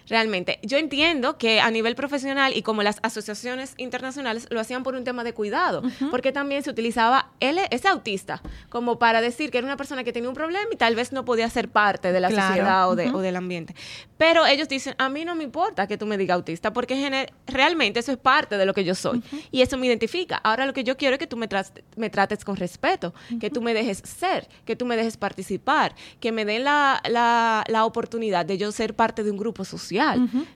realmente. 0.07 0.59
Yo 0.63 0.77
entiendo 0.77 1.37
que 1.37 1.59
a 1.59 1.69
nivel 1.71 1.95
profesional 1.95 2.53
y 2.55 2.61
como 2.61 2.83
las 2.83 2.99
asociaciones 3.01 3.73
internacionales 3.77 4.47
lo 4.49 4.59
hacían 4.59 4.83
por 4.83 4.95
un 4.95 5.03
tema 5.03 5.23
de 5.23 5.33
cuidado, 5.33 5.83
porque 6.11 6.31
también 6.31 6.63
se 6.63 6.69
utilizaba 6.69 7.31
él, 7.39 7.59
ese 7.71 7.87
autista 7.87 8.41
como 8.69 8.99
para 8.99 9.21
decir 9.21 9.51
que 9.51 9.57
era 9.57 9.67
una 9.67 9.77
persona 9.77 10.03
que 10.03 10.13
tenía 10.13 10.29
un 10.29 10.35
problema 10.35 10.67
y 10.71 10.75
tal 10.75 10.95
vez 10.95 11.11
no 11.11 11.25
podía 11.25 11.49
ser 11.49 11.69
parte 11.69 12.11
de 12.11 12.19
la 12.19 12.29
sociedad 12.29 12.89
o, 12.89 12.95
de, 12.95 13.09
o, 13.09 13.19
del 13.19 13.35
ambiente. 13.35 13.75
Pero 14.17 14.45
ellos 14.45 14.67
dicen, 14.67 14.95
a 14.97 15.09
mí 15.09 15.25
no 15.25 15.35
me 15.35 15.43
importa 15.43 15.87
que 15.87 15.97
tú 15.97 16.05
me 16.05 16.17
digas 16.17 16.35
autista, 16.35 16.73
porque 16.73 17.27
realmente 17.45 17.99
eso 17.99 18.11
es 18.11 18.17
parte 18.17 18.57
de 18.57 18.65
lo 18.65 18.73
que 18.73 18.83
yo 18.83 18.95
soy 18.95 19.21
y 19.51 19.61
eso 19.61 19.77
me 19.77 19.87
identifica. 19.87 20.37
Ahora 20.37 20.65
lo 20.65 20.73
que 20.73 20.83
yo 20.83 20.97
quiero 20.97 21.15
es 21.15 21.19
que 21.19 21.27
tú 21.27 21.37
me, 21.37 21.47
me 21.95 22.09
trates 22.09 22.45
con 22.45 22.55
respeto, 22.55 23.13
que 23.39 23.49
tú 23.49 23.61
me 23.61 23.73
dejes 23.73 24.01
ser, 24.05 24.47
que 24.65 24.75
tú 24.75 24.85
me 24.85 24.95
dejes 24.95 25.17
participar, 25.17 25.95
que 26.19 26.31
me 26.31 26.45
den 26.45 26.63
la, 26.63 27.01
la, 27.09 27.63
la 27.67 27.85
oportunidad 27.85 28.45
de 28.45 28.57
yo 28.57 28.71
ser 28.71 28.93
parte 28.93 29.23
de 29.23 29.31
un 29.31 29.37
grupo 29.37 29.65
social 29.65 29.96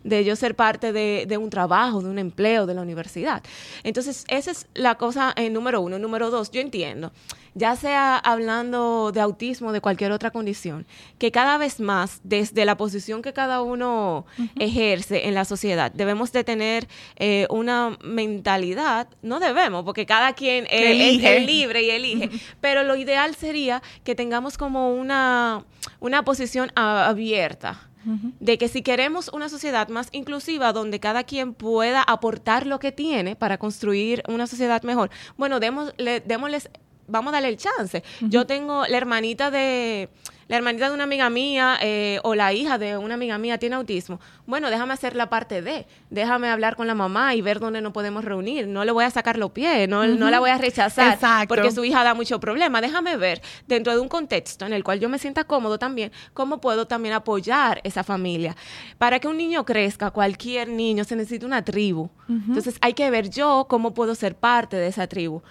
de 0.04 0.25
yo 0.25 0.36
ser 0.36 0.56
parte 0.56 0.93
de, 0.93 1.38
un 1.38 1.49
trabajo, 1.49 2.01
de 2.01 2.10
un 2.10 2.19
empleo 2.19 2.65
de 2.65 2.73
la 2.73 2.82
universidad. 2.82 3.43
Entonces, 3.84 4.25
esa 4.27 4.51
es 4.51 4.67
la 4.73 4.95
cosa 4.95 5.34
en 5.36 5.45
eh, 5.45 5.49
número 5.49 5.82
uno. 5.82 5.99
Número 5.99 6.30
dos, 6.30 6.51
yo 6.51 6.62
entiendo, 6.62 7.12
ya 7.54 7.75
sea 7.75 8.17
hablando 8.17 9.12
de 9.12 9.19
autismo, 9.19 9.71
de 9.71 9.82
cualquier 9.82 10.12
otra 10.12 10.32
condición, 10.32 10.86
que 11.17 11.32
cada 11.32 11.58
vez 11.58 11.80
más, 11.80 12.21
desde 12.23 12.65
la 12.65 12.77
posición 12.77 13.21
que 13.21 13.34
cada 13.34 13.62
uno 13.62 14.25
ejerce 14.58 15.27
en 15.27 15.34
la 15.34 15.45
sociedad, 15.45 15.91
debemos 15.91 16.32
de 16.32 16.43
tener 16.43 16.88
eh, 17.17 17.47
una 17.49 17.97
mentalidad, 18.04 19.08
no 19.21 19.39
debemos, 19.39 19.84
porque 19.84 20.06
cada 20.06 20.34
quien 20.34 20.67
es, 20.69 21.45
libre 21.45 21.84
y 21.84 21.89
elige, 21.89 22.30
pero 22.62 22.84
lo 22.84 22.95
ideal 22.95 23.36
sería 23.36 23.82
que 24.04 24.15
tengamos 24.15 24.58
como 24.58 24.93
una, 24.93 25.65
una 25.99 26.23
posición 26.23 26.71
abierta 26.75 27.90
de 28.39 28.57
que 28.57 28.67
si 28.67 28.81
queremos 28.81 29.29
una 29.33 29.49
sociedad 29.49 29.87
más 29.89 30.09
inclusiva 30.11 30.73
donde 30.73 30.99
cada 30.99 31.23
quien 31.23 31.53
pueda 31.53 32.01
aportar 32.01 32.65
lo 32.65 32.79
que 32.79 32.91
tiene 32.91 33.35
para 33.35 33.57
construir 33.57 34.23
una 34.27 34.47
sociedad 34.47 34.83
mejor, 34.83 35.11
bueno, 35.37 35.59
démosle, 35.59 36.21
démosles, 36.21 36.69
vamos 37.07 37.31
a 37.31 37.33
darle 37.33 37.49
el 37.49 37.57
chance. 37.57 38.03
Yo 38.21 38.45
tengo 38.45 38.85
la 38.87 38.97
hermanita 38.97 39.51
de 39.51 40.09
la 40.51 40.57
hermanita 40.57 40.89
de 40.89 40.93
una 40.93 41.05
amiga 41.05 41.29
mía 41.29 41.77
eh, 41.79 42.19
o 42.23 42.35
la 42.35 42.51
hija 42.51 42.77
de 42.77 42.97
una 42.97 43.13
amiga 43.13 43.37
mía 43.37 43.57
tiene 43.57 43.77
autismo, 43.77 44.19
bueno, 44.45 44.69
déjame 44.69 44.93
hacer 44.93 45.15
la 45.15 45.29
parte 45.29 45.61
de, 45.61 45.87
déjame 46.09 46.49
hablar 46.49 46.75
con 46.75 46.87
la 46.87 46.93
mamá 46.93 47.35
y 47.35 47.41
ver 47.41 47.61
dónde 47.61 47.79
nos 47.79 47.93
podemos 47.93 48.25
reunir. 48.25 48.67
No 48.67 48.83
le 48.83 48.91
voy 48.91 49.05
a 49.05 49.09
sacar 49.09 49.37
los 49.37 49.51
pies, 49.51 49.87
no, 49.87 50.05
no 50.05 50.29
la 50.29 50.41
voy 50.41 50.49
a 50.49 50.57
rechazar 50.57 51.47
porque 51.47 51.71
su 51.71 51.85
hija 51.85 52.03
da 52.03 52.13
mucho 52.15 52.41
problema. 52.41 52.81
Déjame 52.81 53.15
ver, 53.15 53.41
dentro 53.65 53.93
de 53.93 53.99
un 53.99 54.09
contexto 54.09 54.65
en 54.65 54.73
el 54.73 54.83
cual 54.83 54.99
yo 54.99 55.07
me 55.07 55.19
sienta 55.19 55.45
cómodo 55.45 55.79
también, 55.79 56.11
cómo 56.33 56.59
puedo 56.59 56.85
también 56.85 57.13
apoyar 57.13 57.79
esa 57.85 58.03
familia. 58.03 58.57
Para 58.97 59.19
que 59.19 59.29
un 59.29 59.37
niño 59.37 59.65
crezca, 59.65 60.11
cualquier 60.11 60.67
niño 60.67 61.05
se 61.05 61.15
necesita 61.15 61.45
una 61.45 61.63
tribu. 61.63 62.09
Entonces 62.27 62.75
hay 62.81 62.93
que 62.93 63.09
ver 63.09 63.29
yo 63.29 63.67
cómo 63.69 63.93
puedo 63.93 64.15
ser 64.15 64.35
parte 64.35 64.75
de 64.75 64.87
esa 64.87 65.07
tribu 65.07 65.41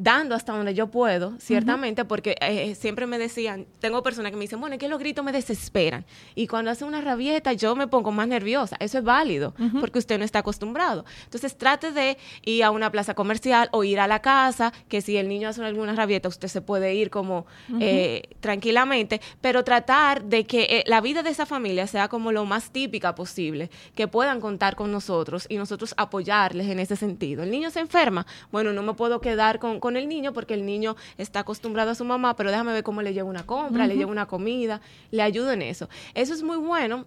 dando 0.00 0.34
hasta 0.34 0.54
donde 0.54 0.72
yo 0.72 0.86
puedo, 0.86 1.34
ciertamente, 1.38 2.06
porque 2.06 2.34
eh, 2.40 2.74
siempre 2.74 3.06
me 3.06 3.18
decían, 3.18 3.66
tengo 3.80 4.02
personas 4.02 4.30
que 4.30 4.36
me 4.36 4.42
dicen, 4.42 4.58
bueno, 4.58 4.74
es 4.74 4.80
que 4.80 4.88
los 4.88 4.98
gritos 4.98 5.22
me 5.22 5.30
desesperan. 5.30 6.06
Y 6.34 6.46
cuando 6.46 6.70
hace 6.70 6.86
una 6.86 7.02
rabieta, 7.02 7.52
yo 7.52 7.76
me 7.76 7.86
pongo 7.86 8.10
más 8.10 8.26
nerviosa. 8.26 8.76
Eso 8.80 8.96
es 8.98 9.04
válido, 9.04 9.54
porque 9.78 9.98
usted 9.98 10.18
no 10.18 10.24
está 10.24 10.38
acostumbrado. 10.38 11.04
Entonces, 11.24 11.56
trate 11.56 11.92
de 11.92 12.16
ir 12.44 12.64
a 12.64 12.70
una 12.70 12.90
plaza 12.90 13.14
comercial 13.14 13.68
o 13.72 13.84
ir 13.84 14.00
a 14.00 14.06
la 14.06 14.20
casa, 14.20 14.72
que 14.88 15.02
si 15.02 15.18
el 15.18 15.28
niño 15.28 15.50
hace 15.50 15.62
alguna 15.62 15.94
rabieta, 15.94 16.28
usted 16.28 16.48
se 16.48 16.62
puede 16.62 16.94
ir 16.94 17.10
como 17.10 17.44
eh, 17.78 18.22
tranquilamente, 18.40 19.20
pero 19.42 19.64
tratar 19.64 20.24
de 20.24 20.44
que 20.44 20.62
eh, 20.62 20.84
la 20.86 21.02
vida 21.02 21.22
de 21.22 21.28
esa 21.28 21.44
familia 21.44 21.86
sea 21.86 22.08
como 22.08 22.32
lo 22.32 22.46
más 22.46 22.70
típica 22.70 23.14
posible, 23.14 23.70
que 23.94 24.08
puedan 24.08 24.40
contar 24.40 24.76
con 24.76 24.90
nosotros 24.90 25.44
y 25.50 25.56
nosotros 25.56 25.92
apoyarles 25.98 26.68
en 26.68 26.78
ese 26.78 26.96
sentido. 26.96 27.42
El 27.42 27.50
niño 27.50 27.70
se 27.70 27.80
enferma, 27.80 28.26
bueno, 28.50 28.72
no 28.72 28.82
me 28.82 28.94
puedo 28.94 29.20
quedar 29.20 29.58
con 29.58 29.89
el 29.96 30.08
niño 30.08 30.32
porque 30.32 30.54
el 30.54 30.64
niño 30.64 30.96
está 31.18 31.40
acostumbrado 31.40 31.90
a 31.90 31.94
su 31.94 32.04
mamá, 32.04 32.36
pero 32.36 32.50
déjame 32.50 32.72
ver 32.72 32.82
cómo 32.82 33.02
le 33.02 33.12
llevo 33.14 33.30
una 33.30 33.44
compra, 33.46 33.86
le 33.86 33.96
llevo 33.96 34.10
una 34.10 34.26
comida, 34.26 34.80
le 35.10 35.22
ayudo 35.22 35.52
en 35.52 35.62
eso. 35.62 35.88
Eso 36.14 36.34
es 36.34 36.42
muy 36.42 36.56
bueno 36.56 37.06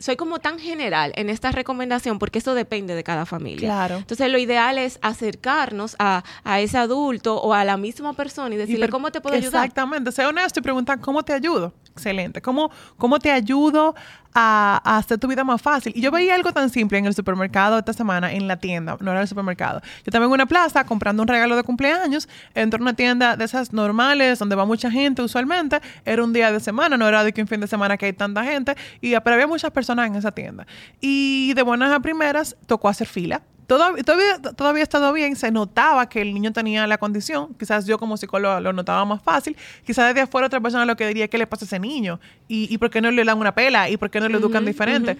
soy 0.00 0.16
como 0.16 0.38
tan 0.38 0.58
general 0.58 1.12
en 1.14 1.28
esta 1.28 1.52
recomendación 1.52 2.18
porque 2.18 2.38
eso 2.38 2.54
depende 2.54 2.94
de 2.94 3.04
cada 3.04 3.26
familia. 3.26 3.68
Claro. 3.68 3.96
Entonces, 3.98 4.30
lo 4.30 4.38
ideal 4.38 4.78
es 4.78 4.98
acercarnos 5.02 5.94
a, 5.98 6.24
ese 6.58 6.78
adulto 6.78 7.36
o 7.36 7.52
a 7.52 7.64
la 7.64 7.76
misma 7.76 8.14
persona 8.14 8.54
y 8.54 8.58
decirle 8.58 8.88
cómo 8.88 9.12
te 9.12 9.20
puedo 9.20 9.36
ayudar. 9.36 9.66
Exactamente. 9.66 10.10
Sea 10.10 10.28
honesto 10.28 10.60
y 10.60 10.62
preguntar 10.62 11.00
cómo 11.00 11.22
te 11.22 11.34
ayudo. 11.34 11.74
Excelente. 11.92 12.40
¿Cómo, 12.40 12.70
cómo 12.96 13.18
te 13.18 13.30
ayudo 13.30 13.94
a, 14.34 14.80
hacer 14.98 15.18
tu 15.18 15.28
vida 15.28 15.44
más 15.44 15.60
fácil? 15.60 15.92
Y 15.94 16.00
yo 16.00 16.10
veía 16.10 16.34
algo 16.34 16.52
tan 16.52 16.70
simple 16.70 16.98
en 16.98 17.06
el 17.06 17.14
supermercado 17.14 17.78
esta 17.78 17.92
semana, 17.92 18.32
en 18.32 18.48
la 18.48 18.56
tienda, 18.56 18.96
no 19.00 19.10
era 19.10 19.22
el 19.22 19.28
supermercado. 19.28 19.80
Yo 20.04 20.12
también 20.12 20.30
en 20.30 20.34
una 20.34 20.46
plaza 20.46 20.84
comprando 20.84 21.22
un 21.22 21.28
regalo 21.28 21.56
de 21.56 21.62
cumpleaños, 21.62 22.28
entro 22.54 22.78
a 22.78 22.82
una 22.82 22.94
tienda 22.94 23.36
de 23.36 23.44
esas 23.44 23.72
normales, 23.72 24.38
donde 24.38 24.56
va 24.56 24.64
mucha 24.64 24.90
gente 24.90 25.22
usualmente. 25.22 25.80
Era 26.04 26.22
un 26.22 26.32
día 26.32 26.52
de 26.52 26.60
semana, 26.60 26.96
no 26.96 27.06
era 27.08 27.24
de 27.24 27.32
que 27.32 27.42
un 27.42 27.48
fin 27.48 27.60
de 27.60 27.66
semana 27.66 27.96
que 27.96 28.06
hay 28.06 28.12
tanta 28.12 28.44
gente. 28.44 28.74
Y, 29.00 29.18
pero 29.20 29.34
había 29.34 29.46
muchas 29.46 29.70
personas 29.70 30.06
en 30.06 30.16
esa 30.16 30.32
tienda. 30.32 30.66
Y 31.00 31.54
de 31.54 31.62
buenas 31.62 31.92
a 31.92 32.00
primeras 32.00 32.56
tocó 32.66 32.88
hacer 32.88 33.06
fila 33.06 33.42
todavía, 33.70 34.02
todavía, 34.02 34.38
todavía 34.56 34.82
estado 34.82 35.12
bien, 35.12 35.36
se 35.36 35.52
notaba 35.52 36.08
que 36.08 36.20
el 36.22 36.34
niño 36.34 36.52
tenía 36.52 36.88
la 36.88 36.98
condición, 36.98 37.54
quizás 37.56 37.86
yo 37.86 37.98
como 37.98 38.16
psicólogo 38.16 38.58
lo 38.58 38.72
notaba 38.72 39.04
más 39.04 39.22
fácil, 39.22 39.56
quizás 39.86 40.08
desde 40.08 40.22
afuera 40.22 40.48
otra 40.48 40.58
persona 40.58 40.84
lo 40.84 40.96
que 40.96 41.06
diría, 41.06 41.28
¿qué 41.28 41.38
le 41.38 41.46
pasa 41.46 41.64
a 41.64 41.66
ese 41.66 41.78
niño? 41.78 42.18
¿Y, 42.48 42.66
y 42.74 42.78
por 42.78 42.90
qué 42.90 43.00
no 43.00 43.12
le 43.12 43.24
dan 43.24 43.38
una 43.38 43.54
pela? 43.54 43.88
¿Y 43.88 43.96
por 43.96 44.10
qué 44.10 44.18
no 44.18 44.28
le 44.28 44.38
educan 44.38 44.64
diferente? 44.64 45.16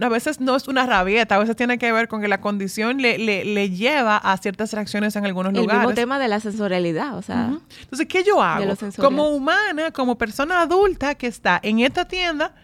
A 0.00 0.08
veces 0.08 0.40
no 0.40 0.56
es 0.56 0.66
una 0.66 0.86
rabieta, 0.86 1.34
a 1.34 1.38
veces 1.38 1.56
tiene 1.56 1.76
que 1.76 1.92
ver 1.92 2.08
con 2.08 2.22
que 2.22 2.28
la 2.28 2.40
condición 2.40 3.02
le, 3.02 3.18
le, 3.18 3.44
le 3.44 3.68
lleva 3.68 4.16
a 4.16 4.34
ciertas 4.38 4.72
reacciones 4.72 5.14
en 5.16 5.26
algunos 5.26 5.52
El 5.52 5.60
lugares. 5.60 5.82
mismo 5.82 5.94
tema 5.94 6.18
de 6.18 6.28
la 6.28 6.40
sensorialidad, 6.40 7.18
o 7.18 7.22
sea, 7.22 7.52
Entonces, 7.82 8.06
¿qué 8.08 8.24
yo 8.24 8.42
hago? 8.42 8.64
lo. 8.64 8.76
Como 8.96 9.28
humana, 9.28 9.90
como 9.90 10.16
persona 10.16 10.62
adulta 10.62 11.14
que 11.16 11.26
está 11.26 11.60
en 11.62 11.80
esta 11.80 12.06
tienda, 12.06 12.54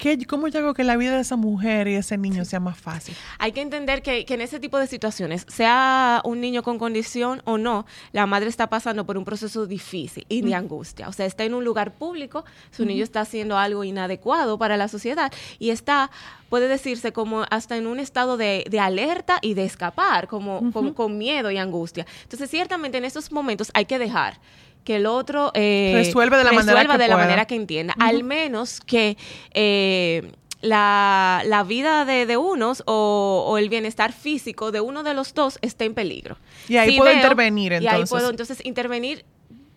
¿qué, 0.00 0.18
¿cómo 0.26 0.48
yo 0.48 0.58
hago 0.60 0.74
que 0.74 0.82
la 0.82 0.96
vida 0.96 1.14
de 1.14 1.20
esa 1.20 1.36
mujer 1.36 1.86
y 1.86 1.94
ese 1.94 2.16
niño 2.16 2.44
sea 2.44 2.58
más 2.58 2.78
fácil? 2.78 3.14
hay 3.38 3.52
que 3.52 3.60
entender 3.60 4.02
que, 4.02 4.24
que 4.24 4.34
en 4.34 4.40
ese 4.40 4.58
tipo 4.58 4.78
de 4.78 4.86
situaciones, 4.86 5.46
sea 5.48 6.22
un 6.24 6.40
niño 6.40 6.62
con 6.62 6.78
condición 6.78 7.42
o 7.44 7.58
no, 7.58 7.86
la 8.12 8.26
madre 8.26 8.48
está 8.48 8.68
pasando 8.68 9.04
por 9.04 9.18
un 9.18 9.24
proceso 9.24 9.66
difícil 9.66 10.24
y 10.28 10.42
de 10.42 10.54
angustia. 10.54 11.08
O 11.08 11.12
sea, 11.12 11.26
está 11.26 11.44
en 11.44 11.54
un 11.54 11.64
lugar 11.64 11.92
público, 11.92 12.44
su 12.70 12.84
niño 12.84 13.04
está 13.04 13.20
haciendo 13.20 13.58
algo 13.58 13.84
inadecuado 13.84 14.58
para 14.58 14.76
la 14.76 14.88
sociedad 14.88 15.30
y 15.58 15.70
está, 15.70 16.10
puede 16.48 16.66
decirse, 16.66 17.12
como 17.12 17.44
hasta 17.50 17.76
en 17.76 17.86
un 17.86 18.00
estado 18.00 18.36
de, 18.36 18.64
de 18.70 18.80
alerta 18.80 19.38
y 19.42 19.54
de 19.54 19.64
escapar, 19.64 20.26
como, 20.28 20.72
como 20.72 20.94
con 20.94 21.18
miedo 21.18 21.50
y 21.50 21.58
angustia. 21.58 22.06
Entonces, 22.22 22.48
ciertamente 22.50 22.98
en 22.98 23.04
esos 23.04 23.30
momentos 23.30 23.70
hay 23.74 23.84
que 23.84 23.98
dejar 23.98 24.40
que 24.84 24.96
el 24.96 25.06
otro 25.06 25.50
eh, 25.54 25.92
Resuelve 25.94 26.36
de 26.36 26.44
la 26.44 26.52
manera 26.52 26.72
resuelva 26.72 26.94
que 26.96 27.02
de 27.02 27.08
la 27.08 27.16
manera 27.16 27.44
que 27.44 27.54
entienda. 27.54 27.94
Al 27.98 28.24
menos 28.24 28.80
que 28.80 29.16
eh, 29.52 30.32
la, 30.62 31.42
la 31.46 31.62
vida 31.64 32.04
de, 32.04 32.26
de 32.26 32.36
unos 32.36 32.82
o, 32.86 33.44
o 33.46 33.58
el 33.58 33.68
bienestar 33.68 34.12
físico 34.12 34.72
de 34.72 34.80
uno 34.80 35.02
de 35.02 35.14
los 35.14 35.34
dos 35.34 35.58
esté 35.62 35.84
en 35.86 35.94
peligro. 35.94 36.36
Y 36.68 36.76
ahí 36.76 36.96
puedo 36.98 37.12
intervenir, 37.12 37.72
Y 37.72 37.74
ahí 37.76 37.86
entonces. 37.86 38.10
puedo 38.10 38.30
entonces 38.30 38.60
intervenir, 38.64 39.24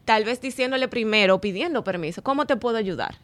tal 0.06 0.26
vez 0.26 0.42
diciéndole 0.42 0.88
primero, 0.88 1.40
pidiendo 1.40 1.84
permiso, 1.84 2.22
¿cómo 2.22 2.46
te 2.46 2.56
puedo 2.58 2.78
ayudar? 2.78 3.16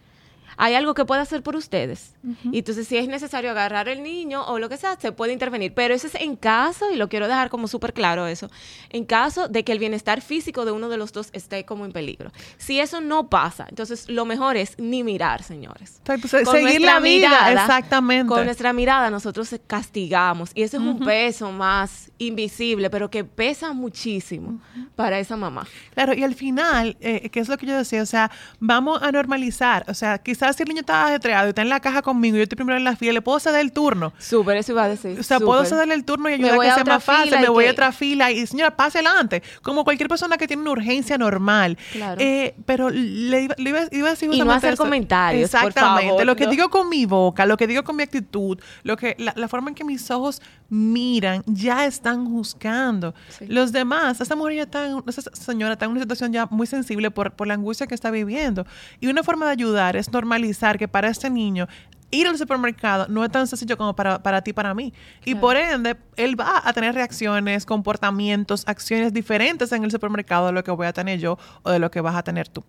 Hay 0.57 0.73
algo 0.75 0.93
que 0.93 1.05
pueda 1.05 1.21
hacer 1.21 1.41
por 1.43 1.55
ustedes. 1.55 2.13
Y 2.51 2.59
entonces, 2.59 2.87
si 2.87 2.97
es 2.97 3.07
necesario 3.07 3.51
agarrar 3.51 3.87
el 3.89 4.03
niño 4.03 4.43
o 4.45 4.59
lo 4.59 4.69
que 4.69 4.77
sea, 4.77 4.97
se 4.99 5.11
puede 5.11 5.33
intervenir. 5.33 5.73
Pero 5.73 5.93
eso 5.93 6.07
es 6.07 6.15
en 6.15 6.35
caso, 6.35 6.91
y 6.91 6.95
lo 6.97 7.07
quiero 7.09 7.27
dejar 7.27 7.49
como 7.49 7.67
súper 7.67 7.93
claro 7.93 8.27
eso, 8.27 8.49
en 8.89 9.05
caso 9.05 9.47
de 9.47 9.63
que 9.63 9.71
el 9.71 9.79
bienestar 9.79 10.21
físico 10.21 10.65
de 10.65 10.71
uno 10.71 10.89
de 10.89 10.97
los 10.97 11.13
dos 11.13 11.29
esté 11.33 11.65
como 11.65 11.85
en 11.85 11.91
peligro. 11.91 12.31
Si 12.57 12.79
eso 12.79 13.01
no 13.01 13.29
pasa, 13.29 13.65
entonces 13.69 14.09
lo 14.09 14.25
mejor 14.25 14.57
es 14.57 14.77
ni 14.77 15.03
mirar, 15.03 15.43
señores. 15.43 16.01
Se- 16.27 16.43
Con 16.43 16.55
seguir 16.55 16.81
la 16.81 16.99
vida, 16.99 17.29
exactamente. 17.63 18.27
Con 18.27 18.45
nuestra 18.45 18.73
mirada 18.73 19.09
nosotros 19.09 19.53
castigamos. 19.67 20.51
Y 20.55 20.63
eso 20.63 20.77
es 20.77 20.83
un 20.83 20.99
peso 21.05 21.51
más 21.51 22.11
invisible, 22.17 22.89
pero 22.89 23.09
que 23.09 23.23
pesa 23.23 23.73
muchísimo 23.73 24.59
para 24.95 25.19
esa 25.19 25.35
mamá. 25.37 25.67
Claro, 25.93 26.13
y 26.13 26.23
al 26.23 26.35
final, 26.35 26.97
eh, 27.01 27.29
que 27.29 27.39
es 27.39 27.47
lo 27.49 27.57
que 27.57 27.65
yo 27.65 27.77
decía, 27.77 28.01
o 28.01 28.05
sea, 28.05 28.31
vamos 28.59 29.01
a 29.01 29.11
normalizar, 29.11 29.85
o 29.87 29.93
sea, 29.93 30.17
quizás 30.17 30.48
si 30.53 30.63
el 30.63 30.69
niño 30.69 30.81
está 30.81 31.07
ajetreado 31.07 31.47
y 31.47 31.49
está 31.49 31.61
en 31.61 31.69
la 31.69 31.79
caja 31.79 32.01
conmigo 32.01 32.37
yo 32.37 32.43
estoy 32.43 32.55
primero 32.55 32.77
en 32.77 32.83
la 32.83 32.95
fila, 32.95 33.13
le 33.13 33.21
puedo 33.21 33.39
ceder 33.39 33.61
el 33.61 33.71
turno. 33.71 34.13
Súper, 34.17 34.57
eso 34.57 34.71
iba 34.71 34.83
a 34.83 34.87
decir. 34.89 35.19
O 35.19 35.23
sea, 35.23 35.39
puedo 35.39 35.63
cederle 35.65 35.93
el 35.95 36.03
turno 36.05 36.29
y 36.29 36.33
ayudar 36.33 36.55
a 36.55 36.59
que 36.59 36.69
a 36.69 36.75
sea 36.75 36.83
más 36.83 37.03
fácil, 37.03 37.39
me 37.39 37.49
voy 37.49 37.65
a 37.65 37.67
que- 37.67 37.71
otra 37.71 37.91
fila 37.91 38.31
y 38.31 38.45
señora, 38.47 38.75
pase 38.75 38.99
adelante, 38.99 39.41
como 39.61 39.83
cualquier 39.83 40.09
persona 40.09 40.37
que 40.37 40.47
tiene 40.47 40.61
una 40.61 40.71
urgencia 40.71 41.17
normal. 41.17 41.77
Claro. 41.91 42.19
Eh, 42.21 42.55
pero 42.65 42.89
le 42.89 43.41
iba, 43.43 43.55
le 43.57 43.69
iba- 43.69 43.79
iba 43.91 44.07
a 44.07 44.11
decir 44.11 44.29
Y 44.33 44.39
no 44.41 44.51
hacer 44.51 44.73
eso. 44.73 44.83
comentarios, 44.83 45.49
por 45.51 45.59
Exactamente, 45.67 46.09
favor, 46.09 46.25
lo 46.25 46.35
que 46.35 46.45
¿no? 46.45 46.51
digo 46.51 46.69
con 46.69 46.89
mi 46.89 47.05
boca, 47.05 47.45
lo 47.45 47.57
que 47.57 47.67
digo 47.67 47.83
con 47.83 47.95
mi 47.95 48.03
actitud, 48.03 48.59
lo 48.83 48.97
que 48.97 49.15
la, 49.19 49.33
la 49.35 49.47
forma 49.47 49.69
en 49.69 49.75
que 49.75 49.83
mis 49.83 50.09
ojos 50.11 50.41
miran, 50.69 51.43
ya 51.47 51.85
están 51.85 52.25
juzgando. 52.29 53.13
Sí. 53.29 53.45
Los 53.47 53.71
demás, 53.71 54.21
esta 54.21 54.35
mujer 54.35 54.55
ya 54.57 54.63
está, 54.63 54.87
esa 55.07 55.21
señora 55.33 55.73
está 55.73 55.85
en 55.85 55.91
una 55.91 55.99
situación 56.01 56.31
ya 56.31 56.45
muy 56.47 56.67
sensible 56.67 57.09
por, 57.11 57.31
por 57.31 57.47
la 57.47 57.55
angustia 57.55 57.87
que 57.87 57.95
está 57.95 58.11
viviendo. 58.11 58.65
Y 58.99 59.07
una 59.07 59.23
forma 59.23 59.45
de 59.47 59.51
ayudar 59.53 59.95
es 59.95 60.09
normalizar 60.29 60.77
que 60.77 60.87
para 60.87 61.07
este 61.09 61.29
niño 61.29 61.67
ir 62.11 62.27
al 62.27 62.37
supermercado 62.37 63.07
no 63.07 63.23
es 63.23 63.31
tan 63.31 63.45
sencillo 63.47 63.77
como 63.77 63.95
para, 63.95 64.21
para 64.21 64.41
ti, 64.41 64.51
para 64.53 64.73
mí. 64.73 64.93
Y 65.21 65.31
Claro. 65.31 65.41
por 65.41 65.57
ende, 65.57 65.97
él 66.15 66.39
va 66.39 66.61
a 66.63 66.73
tener 66.73 66.95
reacciones, 66.95 67.65
comportamientos, 67.65 68.63
acciones 68.67 69.13
diferentes 69.13 69.71
en 69.71 69.83
el 69.83 69.91
supermercado 69.91 70.47
de 70.47 70.53
lo 70.53 70.63
que 70.63 70.71
voy 70.71 70.87
a 70.87 70.93
tener 70.93 71.19
yo 71.19 71.37
o 71.63 71.69
de 71.71 71.79
lo 71.79 71.91
que 71.91 72.01
vas 72.01 72.15
a 72.15 72.23
tener 72.23 72.47
tú. 72.47 72.63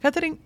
Catherine, 0.00 0.36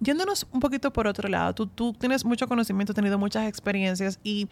yéndonos 0.00 0.46
un 0.50 0.60
poquito 0.60 0.92
por 0.92 1.06
otro 1.06 1.28
lado, 1.28 1.54
tú, 1.54 1.66
tú 1.66 1.92
tienes 1.92 2.24
mucho 2.24 2.48
conocimiento, 2.48 2.92
has 2.92 2.96
tenido 2.96 3.18
muchas 3.18 3.46
experiencias 3.46 4.18
y 4.24 4.48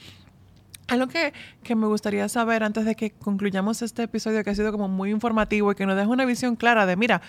algo 0.88 1.07
que, 1.07 1.33
que 1.62 1.74
me 1.74 1.87
gustaría 1.87 2.29
saber 2.29 2.62
antes 2.62 2.85
de 2.85 2.94
que 2.94 3.12
concluyamos 3.12 3.81
este 3.81 4.03
episodio 4.03 4.44
que 4.44 4.51
ha 4.51 4.55
sido 4.55 4.72
como 4.72 4.88
muy 4.88 5.11
informativo 5.11 5.72
y 5.72 5.74
que 5.74 5.87
nos 5.87 5.96
deja 5.96 6.09
una 6.09 6.27
visión 6.27 6.55
clara 6.55 6.85
de, 6.85 6.96
mira, 6.96 7.22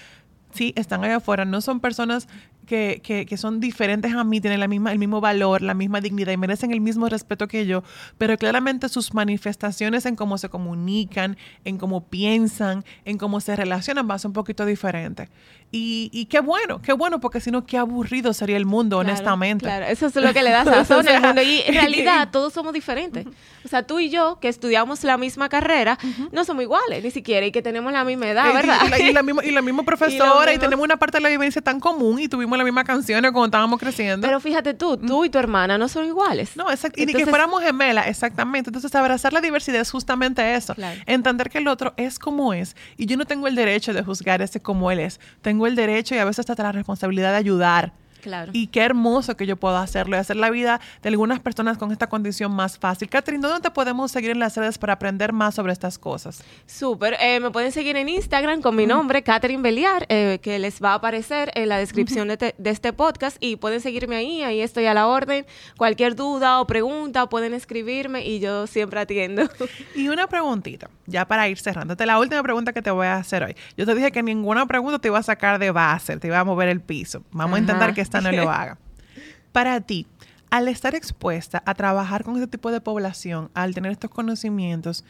sí, 0.54 0.74
están 0.76 1.04
allá 1.04 1.18
afuera, 1.18 1.46
no 1.46 1.62
son 1.62 1.80
personas 1.80 2.28
que, 2.70 3.02
que, 3.04 3.26
que 3.26 3.36
son 3.36 3.60
diferentes 3.60 4.14
a 4.14 4.24
mí, 4.24 4.40
tienen 4.40 4.60
la 4.60 4.68
misma, 4.68 4.92
el 4.92 5.00
mismo 5.00 5.20
valor, 5.20 5.64
la 5.64 5.74
misma 5.74 6.00
dignidad 6.02 6.32
y 6.32 6.38
merecen 6.38 6.72
el 6.72 6.80
mismo 6.82 7.10
respeto 7.10 7.48
que 7.48 7.66
yo, 7.66 7.84
pero 8.20 8.38
claramente 8.38 8.88
sus 8.90 9.14
manifestaciones 9.16 10.06
en 10.06 10.16
cómo 10.16 10.38
se 10.38 10.50
comunican, 10.50 11.36
en 11.66 11.78
cómo 11.80 12.06
piensan, 12.08 12.86
en 13.06 13.18
cómo 13.18 13.42
se 13.42 13.56
relacionan 13.56 14.08
va 14.10 14.14
a 14.14 14.20
ser 14.20 14.30
un 14.30 14.34
poquito 14.34 14.66
diferente. 14.66 15.30
Y, 15.72 16.10
y 16.12 16.26
qué 16.26 16.40
bueno, 16.40 16.82
qué 16.82 16.94
bueno, 16.94 17.20
porque 17.20 17.40
si 17.40 17.52
no, 17.52 17.64
qué 17.66 17.78
aburrido 17.78 18.34
sería 18.34 18.58
el 18.58 18.66
mundo, 18.66 18.98
Claro, 18.98 19.10
honestamente. 19.10 19.66
Claro, 19.66 19.86
eso 19.86 20.08
es 20.08 20.16
lo 20.16 20.34
que 20.34 20.42
le 20.42 20.50
da 20.50 20.64
sazón 20.86 21.08
al 21.08 21.22
mundo. 21.22 21.42
Y 21.44 21.62
en 21.66 21.74
realidad 21.76 22.30
todos 22.32 22.54
somos 22.54 22.74
diferentes. 22.74 23.28
O 23.64 23.68
sea, 23.68 23.84
tú 23.84 24.00
y 24.00 24.10
yo, 24.10 24.40
que 24.42 24.48
estudiamos 24.48 25.04
la 25.04 25.18
misma 25.18 25.48
carrera, 25.50 25.98
no 26.32 26.44
somos 26.44 26.64
iguales, 26.64 27.04
ni 27.04 27.12
siquiera, 27.12 27.46
y 27.46 27.52
que 27.52 27.62
tenemos 27.62 27.92
la 27.94 28.04
misma 28.04 28.28
edad, 28.30 28.46
Y- 28.48 28.50
y- 28.50 28.54
¿verdad? 28.54 28.80
Y, 28.86 28.90
la, 28.90 29.00
y 29.00 29.14
la 29.14 29.22
misma, 29.24 29.46
y 29.46 29.52
la 29.52 29.62
misma 29.62 29.84
profesora, 29.92 30.52
y, 30.52 30.56
mismo- 30.56 30.62
tenemos 30.66 30.84
una 30.86 30.98
parte 30.98 31.18
de 31.18 31.22
la 31.22 31.30
vivencia 31.30 31.62
tan 31.62 31.80
común, 31.80 32.20
y 32.20 32.28
tuvimos 32.28 32.58
las 32.60 32.66
mismas 32.66 32.86
canciones 32.86 33.32
cuando 33.32 33.46
estábamos 33.46 33.80
creciendo. 33.80 34.28
Pero 34.28 34.40
fíjate 34.40 34.74
tú, 34.74 34.98
tú 34.98 35.26
y 35.26 35.30
tu 35.30 35.40
hermana 35.40 35.78
no 35.78 35.88
son 35.88 36.06
iguales. 36.06 36.56
no, 36.56 36.70
exacto. 36.70 37.02
Y 37.02 37.06
ni 37.06 37.14
que 37.14 37.26
fuéramos 37.26 37.64
gemelas, 37.64 38.08
exactamente. 38.08 38.70
Entonces, 38.70 38.94
abrazar 38.96 39.34
la 39.34 39.42
diversidad 39.42 39.82
es 39.82 39.92
justamente 39.92 40.56
eso. 40.56 40.76
Claro. 40.76 41.00
Entender 41.06 41.50
que 41.50 41.60
el 41.60 41.68
otro 41.68 41.94
es 41.98 42.20
como 42.20 42.54
es. 42.54 42.76
Y 42.98 43.06
yo 43.06 43.18
no 43.18 43.26
tengo 43.26 43.48
el 43.48 43.56
derecho 43.56 43.94
de 43.94 44.04
juzgar 44.04 44.42
ese 44.42 44.60
como 44.60 44.92
él 44.92 45.00
es. 45.00 45.20
Tengo 45.42 45.68
el 45.68 45.76
derecho 45.76 46.16
y 46.16 46.20
a 46.20 46.26
veces 46.26 46.50
hasta 46.50 46.64
la 46.64 46.72
responsabilidad 46.72 47.32
de 47.32 47.38
ayudar. 47.38 47.94
Claro. 48.22 48.52
Y 48.54 48.68
qué 48.68 48.82
hermoso 48.82 49.36
que 49.38 49.46
yo 49.46 49.56
pueda 49.58 49.82
hacerlo 49.82 50.16
y 50.16 50.20
hacer 50.20 50.36
la 50.36 50.50
vida 50.50 50.80
de 51.02 51.10
algunas 51.10 51.40
personas 51.40 51.78
con 51.78 51.92
esta 51.92 52.08
condición 52.08 52.52
más 52.52 52.78
fácil. 52.78 53.10
Catherine, 53.10 53.42
¿dónde 53.46 53.62
te 53.62 53.72
podemos 53.72 54.12
seguir 54.12 54.32
en 54.32 54.40
las 54.40 54.56
redes 54.58 54.78
para 54.78 54.94
aprender 54.94 55.34
más 55.34 55.56
sobre 55.56 55.74
estas 55.74 55.98
cosas? 55.98 56.44
Súper. 56.66 57.16
Eh, 57.20 57.40
me 57.40 57.52
pueden 57.52 57.72
seguir 57.72 57.96
en 57.98 58.10
Instagram 58.10 58.62
con 58.62 58.76
mi 58.76 58.86
nombre, 58.86 59.24
Catherine 59.24 59.62
Beliar, 59.64 60.06
eh, 60.10 60.40
que 60.42 60.60
les 60.60 60.82
va 60.82 60.92
a 60.92 60.96
aparecer 60.96 61.52
en 61.56 61.70
la 61.70 61.78
descripción 61.78 62.28
de, 62.28 62.38
te- 62.38 62.56
de 62.58 62.70
este 62.70 62.94
podcast. 62.94 63.38
Y 63.40 63.56
pueden 63.56 63.82
seguirme 63.82 64.16
ahí, 64.16 64.44
ahí 64.44 64.62
estoy 64.62 64.86
a 64.86 64.94
la 64.94 65.08
orden. 65.08 65.46
Cualquier 65.78 66.16
duda 66.16 66.60
o 66.62 66.68
pregunta 66.68 67.28
pueden 67.30 67.54
escribirme 67.54 68.26
y 68.26 68.40
yo 68.40 68.68
siempre 68.68 69.00
atiendo. 69.00 69.44
Y 69.96 70.08
una 70.08 70.28
preguntita, 70.28 70.90
ya 71.08 71.28
para 71.28 71.48
ir 71.50 71.58
cerrando. 71.60 71.94
Esta 71.94 72.04
es 72.04 72.08
la 72.08 72.20
última 72.20 72.42
pregunta 72.44 72.74
que 72.74 72.82
te 72.82 72.92
voy 72.92 73.08
a 73.08 73.16
hacer 73.16 73.44
hoy. 73.44 73.56
Yo 73.78 73.86
te 73.86 73.96
dije 73.96 74.12
que 74.12 74.24
ninguna 74.24 74.66
pregunta 74.66 75.00
te 75.00 75.08
iba 75.10 75.18
a 75.20 75.24
sacar 75.24 75.60
de 75.60 75.72
base, 75.72 76.18
te 76.18 76.28
iba 76.28 76.40
a 76.40 76.44
mover 76.44 76.70
el 76.70 76.80
piso. 76.82 77.24
Vamos 77.32 77.58
a 77.58 77.60
intentar 77.60 77.94
que 77.94 78.02
esta 78.10 78.22
no 78.22 78.32
lo 78.32 78.52
haga. 78.52 78.78
Para 79.52 79.80
ti, 79.82 80.08
al 80.50 80.68
estar 80.68 80.96
expuesta 80.96 81.62
a 81.66 81.74
trabajar 81.74 82.24
con 82.24 82.36
este 82.36 82.48
tipo 82.48 82.72
de 82.72 82.82
población, 82.82 83.50
al 83.54 83.74
tener 83.74 83.92
estos 83.92 84.10
conocimientos, 84.10 85.04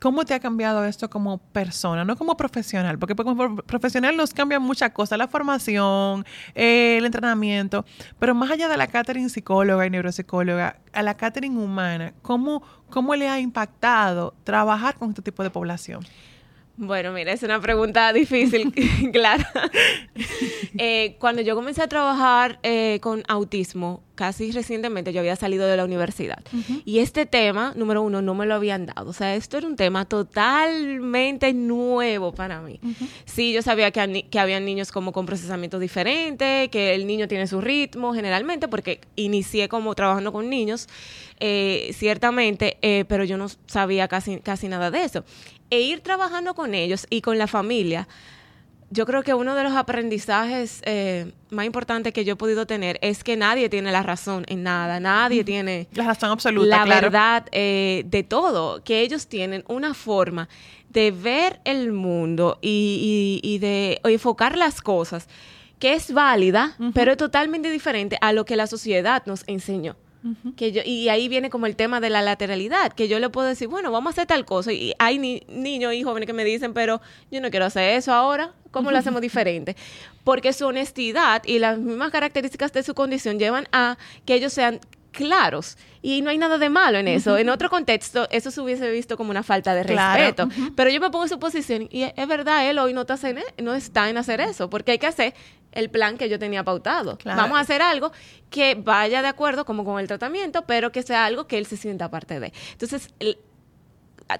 ¿cómo 0.00 0.24
te 0.24 0.32
ha 0.32 0.40
cambiado 0.40 0.84
esto 0.84 1.10
como 1.10 1.38
persona, 1.38 2.04
no 2.04 2.16
como 2.16 2.36
profesional? 2.36 2.98
Porque 2.98 3.14
como 3.14 3.36
pro- 3.36 3.64
profesional 3.64 4.16
nos 4.16 4.32
cambian 4.32 4.62
muchas 4.62 4.90
cosas, 4.92 5.18
la 5.18 5.28
formación, 5.28 6.24
eh, 6.54 6.96
el 6.98 7.04
entrenamiento, 7.04 7.84
pero 8.18 8.34
más 8.34 8.50
allá 8.50 8.68
de 8.68 8.76
la 8.76 8.86
Catherine 8.86 9.28
psicóloga 9.28 9.84
y 9.86 9.90
neuropsicóloga, 9.90 10.76
a 10.92 11.02
la 11.02 11.14
Catherine 11.14 11.56
humana, 11.58 12.12
¿cómo, 12.22 12.62
cómo 12.88 13.14
le 13.14 13.28
ha 13.28 13.38
impactado 13.40 14.34
trabajar 14.44 14.94
con 14.94 15.10
este 15.10 15.22
tipo 15.22 15.42
de 15.42 15.50
población? 15.50 16.02
Bueno, 16.82 17.12
mira, 17.12 17.30
es 17.32 17.42
una 17.42 17.60
pregunta 17.60 18.10
difícil, 18.10 18.72
claro. 19.12 19.44
Eh, 20.82 21.16
cuando 21.18 21.42
yo 21.42 21.56
comencé 21.56 21.82
a 21.82 21.88
trabajar 21.88 22.58
eh, 22.62 23.00
con 23.02 23.22
autismo, 23.28 24.02
casi 24.14 24.52
recientemente 24.52 25.12
yo 25.12 25.20
había 25.20 25.34
salido 25.34 25.66
de 25.66 25.76
la 25.76 25.84
universidad. 25.84 26.38
Y 26.84 27.00
este 27.00 27.26
tema, 27.26 27.72
número 27.76 28.02
uno, 28.02 28.22
no 28.22 28.34
me 28.34 28.46
lo 28.46 28.54
habían 28.54 28.86
dado. 28.86 29.10
O 29.10 29.12
sea, 29.12 29.34
esto 29.34 29.58
era 29.58 29.66
un 29.66 29.76
tema 29.76 30.06
totalmente 30.06 31.52
nuevo 31.52 32.32
para 32.32 32.60
mí. 32.60 32.80
Sí, 33.26 33.52
yo 33.52 33.62
sabía 33.62 33.90
que, 33.90 34.26
que 34.30 34.38
había 34.38 34.60
niños 34.60 34.92
como 34.92 35.12
con 35.12 35.26
procesamiento 35.26 35.78
diferente, 35.78 36.68
que 36.70 36.94
el 36.94 37.06
niño 37.06 37.28
tiene 37.28 37.46
su 37.46 37.60
ritmo 37.60 38.14
generalmente, 38.14 38.68
porque 38.68 39.00
inicié 39.16 39.68
como 39.68 39.94
trabajando 39.94 40.32
con 40.32 40.48
niños, 40.48 40.88
eh, 41.40 41.90
ciertamente, 41.94 42.78
pero 43.08 43.24
yo 43.24 43.36
no 43.36 43.48
sabía 43.66 44.06
casi, 44.08 44.38
casi 44.38 44.68
nada 44.68 44.90
de 44.90 45.04
eso. 45.04 45.24
E 45.70 45.80
ir 45.80 46.00
trabajando 46.00 46.54
con 46.54 46.74
ellos 46.74 47.06
y 47.10 47.22
con 47.22 47.38
la 47.38 47.46
familia 47.46 48.08
yo 48.90 49.06
creo 49.06 49.22
que 49.22 49.34
uno 49.34 49.54
de 49.54 49.62
los 49.62 49.74
aprendizajes 49.74 50.82
eh, 50.84 51.32
más 51.50 51.64
importantes 51.64 52.12
que 52.12 52.24
yo 52.24 52.32
he 52.32 52.36
podido 52.36 52.66
tener 52.66 52.98
es 53.02 53.22
que 53.22 53.36
nadie 53.36 53.68
tiene 53.68 53.92
la 53.92 54.02
razón 54.02 54.44
en 54.48 54.64
nada, 54.64 54.98
nadie 54.98 55.44
tiene 55.44 55.86
la 55.94 56.04
razón 56.04 56.30
absoluta, 56.30 56.84
la 56.84 56.84
verdad 56.84 57.46
eh, 57.52 58.02
de 58.06 58.24
todo, 58.24 58.82
que 58.82 59.00
ellos 59.00 59.28
tienen 59.28 59.64
una 59.68 59.94
forma 59.94 60.48
de 60.88 61.12
ver 61.12 61.60
el 61.64 61.92
mundo 61.92 62.58
y, 62.60 63.58
de 63.60 64.00
enfocar 64.02 64.58
las 64.58 64.82
cosas 64.82 65.28
que 65.78 65.94
es 65.94 66.12
válida, 66.12 66.76
pero 66.92 67.12
es 67.12 67.16
totalmente 67.16 67.70
diferente 67.70 68.18
a 68.20 68.32
lo 68.32 68.44
que 68.44 68.56
la 68.56 68.66
sociedad 68.66 69.22
nos 69.24 69.44
enseñó 69.46 69.96
que 70.56 70.72
yo, 70.72 70.82
y 70.84 71.08
ahí 71.08 71.28
viene 71.28 71.50
como 71.50 71.66
el 71.66 71.76
tema 71.76 72.00
de 72.00 72.10
la 72.10 72.22
lateralidad, 72.22 72.92
que 72.92 73.08
yo 73.08 73.18
le 73.18 73.30
puedo 73.30 73.48
decir, 73.48 73.68
bueno, 73.68 73.90
vamos 73.90 74.10
a 74.10 74.12
hacer 74.12 74.26
tal 74.26 74.44
cosa. 74.44 74.72
Y 74.72 74.94
hay 74.98 75.18
niños 75.48 75.94
y 75.94 76.02
jóvenes 76.02 76.26
que 76.26 76.32
me 76.32 76.44
dicen, 76.44 76.74
pero 76.74 77.00
yo 77.30 77.40
no 77.40 77.50
quiero 77.50 77.66
hacer 77.66 77.94
eso 77.94 78.12
ahora. 78.12 78.52
¿Cómo 78.70 78.90
lo 78.90 78.98
hacemos 78.98 79.20
diferente? 79.22 79.76
Porque 80.24 80.52
su 80.52 80.66
honestidad 80.66 81.42
y 81.44 81.58
las 81.58 81.78
mismas 81.78 82.10
características 82.10 82.72
de 82.72 82.82
su 82.82 82.94
condición 82.94 83.38
llevan 83.38 83.66
a 83.72 83.96
que 84.24 84.34
ellos 84.34 84.52
sean 84.52 84.80
claros. 85.10 85.76
Y 86.02 86.22
no 86.22 86.30
hay 86.30 86.38
nada 86.38 86.56
de 86.58 86.68
malo 86.70 86.98
en 86.98 87.08
eso. 87.08 87.36
En 87.36 87.48
otro 87.48 87.68
contexto, 87.68 88.26
eso 88.30 88.50
se 88.50 88.60
hubiese 88.60 88.90
visto 88.90 89.16
como 89.16 89.30
una 89.30 89.42
falta 89.42 89.74
de 89.74 89.82
respeto. 89.82 90.48
Pero 90.74 90.90
yo 90.90 91.00
me 91.00 91.10
pongo 91.10 91.24
en 91.24 91.28
su 91.28 91.38
posición 91.38 91.88
y 91.90 92.04
es 92.04 92.28
verdad, 92.28 92.68
él 92.68 92.78
hoy 92.78 92.94
no 92.94 93.02
está, 93.02 93.18
en, 93.28 93.40
no 93.62 93.74
está 93.74 94.08
en 94.08 94.16
hacer 94.16 94.40
eso, 94.40 94.70
porque 94.70 94.92
hay 94.92 94.98
que 94.98 95.06
hacer 95.06 95.34
el 95.72 95.90
plan 95.90 96.18
que 96.18 96.28
yo 96.28 96.38
tenía 96.38 96.64
pautado. 96.64 97.18
Vamos 97.24 97.58
a 97.58 97.60
hacer 97.60 97.82
algo 97.82 98.12
que 98.50 98.74
vaya 98.74 99.22
de 99.22 99.28
acuerdo 99.28 99.64
como 99.64 99.84
con 99.84 100.00
el 100.00 100.06
tratamiento, 100.06 100.64
pero 100.66 100.92
que 100.92 101.02
sea 101.02 101.24
algo 101.24 101.46
que 101.46 101.58
él 101.58 101.66
se 101.66 101.76
sienta 101.76 102.10
parte 102.10 102.40
de. 102.40 102.52
Entonces, 102.72 103.08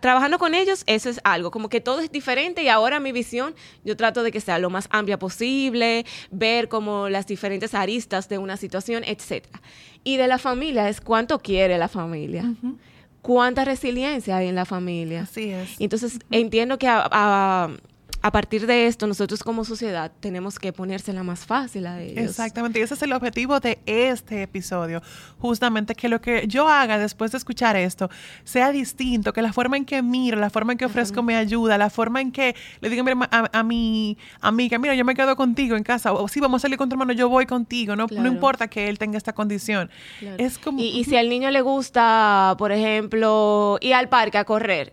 trabajando 0.00 0.38
con 0.38 0.54
ellos, 0.54 0.84
eso 0.86 1.08
es 1.08 1.20
algo, 1.24 1.50
como 1.50 1.68
que 1.68 1.80
todo 1.80 2.00
es 2.00 2.12
diferente 2.12 2.62
y 2.62 2.68
ahora 2.68 3.00
mi 3.00 3.12
visión, 3.12 3.54
yo 3.84 3.96
trato 3.96 4.22
de 4.22 4.30
que 4.30 4.40
sea 4.40 4.58
lo 4.58 4.70
más 4.70 4.86
amplia 4.90 5.18
posible, 5.18 6.04
ver 6.30 6.68
como 6.68 7.08
las 7.08 7.26
diferentes 7.26 7.74
aristas 7.74 8.28
de 8.28 8.38
una 8.38 8.56
situación, 8.56 9.02
etcétera. 9.04 9.60
Y 10.04 10.16
de 10.16 10.28
la 10.28 10.38
familia 10.38 10.88
es 10.88 11.00
cuánto 11.00 11.40
quiere 11.40 11.76
la 11.78 11.88
familia. 11.88 12.44
cuánta 13.22 13.64
resiliencia 13.64 14.36
hay 14.36 14.48
en 14.48 14.54
la 14.54 14.64
familia. 14.64 15.22
Así 15.22 15.50
es. 15.50 15.76
entonces 15.78 16.18
entiendo 16.30 16.78
que 16.78 16.88
a, 16.88 17.06
a 17.10 17.70
partir 18.30 18.66
de 18.66 18.86
esto, 18.86 19.06
nosotros 19.06 19.42
como 19.42 19.64
sociedad 19.64 20.12
tenemos 20.20 20.58
que 20.58 20.74
ponérsela 20.74 21.22
más 21.22 21.46
fácil 21.46 21.86
a 21.86 22.02
ellos. 22.02 22.18
Exactamente, 22.18 22.78
y 22.78 22.82
ese 22.82 22.92
es 22.92 23.02
el 23.02 23.12
objetivo 23.14 23.60
de 23.60 23.78
este 23.86 24.42
episodio. 24.42 25.00
Justamente 25.38 25.94
que 25.94 26.08
lo 26.10 26.20
que 26.20 26.46
yo 26.46 26.68
haga 26.68 26.98
después 26.98 27.32
de 27.32 27.38
escuchar 27.38 27.76
esto 27.76 28.10
sea 28.44 28.72
distinto, 28.72 29.32
que 29.32 29.40
la 29.40 29.54
forma 29.54 29.78
en 29.78 29.86
que 29.86 30.02
miro, 30.02 30.38
la 30.38 30.50
forma 30.50 30.72
en 30.72 30.78
que 30.78 30.84
ofrezco 30.84 31.22
mi 31.22 31.34
ayuda, 31.34 31.78
la 31.78 31.88
forma 31.88 32.20
en 32.20 32.30
que 32.30 32.54
le 32.80 32.90
digo 32.90 33.04
a, 33.30 33.62
mi 33.62 34.18
amiga, 34.42 34.78
mira, 34.78 34.94
yo 34.94 35.04
me 35.04 35.14
quedo 35.14 35.34
contigo 35.34 35.76
en 35.76 35.82
casa, 35.82 36.12
o 36.12 36.28
si 36.28 36.40
vamos 36.40 36.60
a 36.60 36.62
salir 36.62 36.76
con 36.76 36.90
tu 36.90 36.94
hermano, 36.94 37.14
yo 37.14 37.30
voy 37.30 37.46
contigo, 37.46 37.96
no, 37.96 38.06
no 38.10 38.28
importa 38.28 38.68
que 38.68 38.88
él 38.88 38.98
tenga 38.98 39.16
esta 39.16 39.32
condición. 39.32 39.90
Es 40.36 40.58
como... 40.58 40.78
Y, 40.78 40.88
y 40.88 41.04
si 41.04 41.16
al 41.16 41.30
niño 41.30 41.50
le 41.50 41.62
gusta, 41.62 42.54
por 42.58 42.70
ejemplo, 42.70 43.78
ir 43.80 43.94
al 43.94 44.10
parque 44.10 44.36
a 44.36 44.44
correr, 44.44 44.92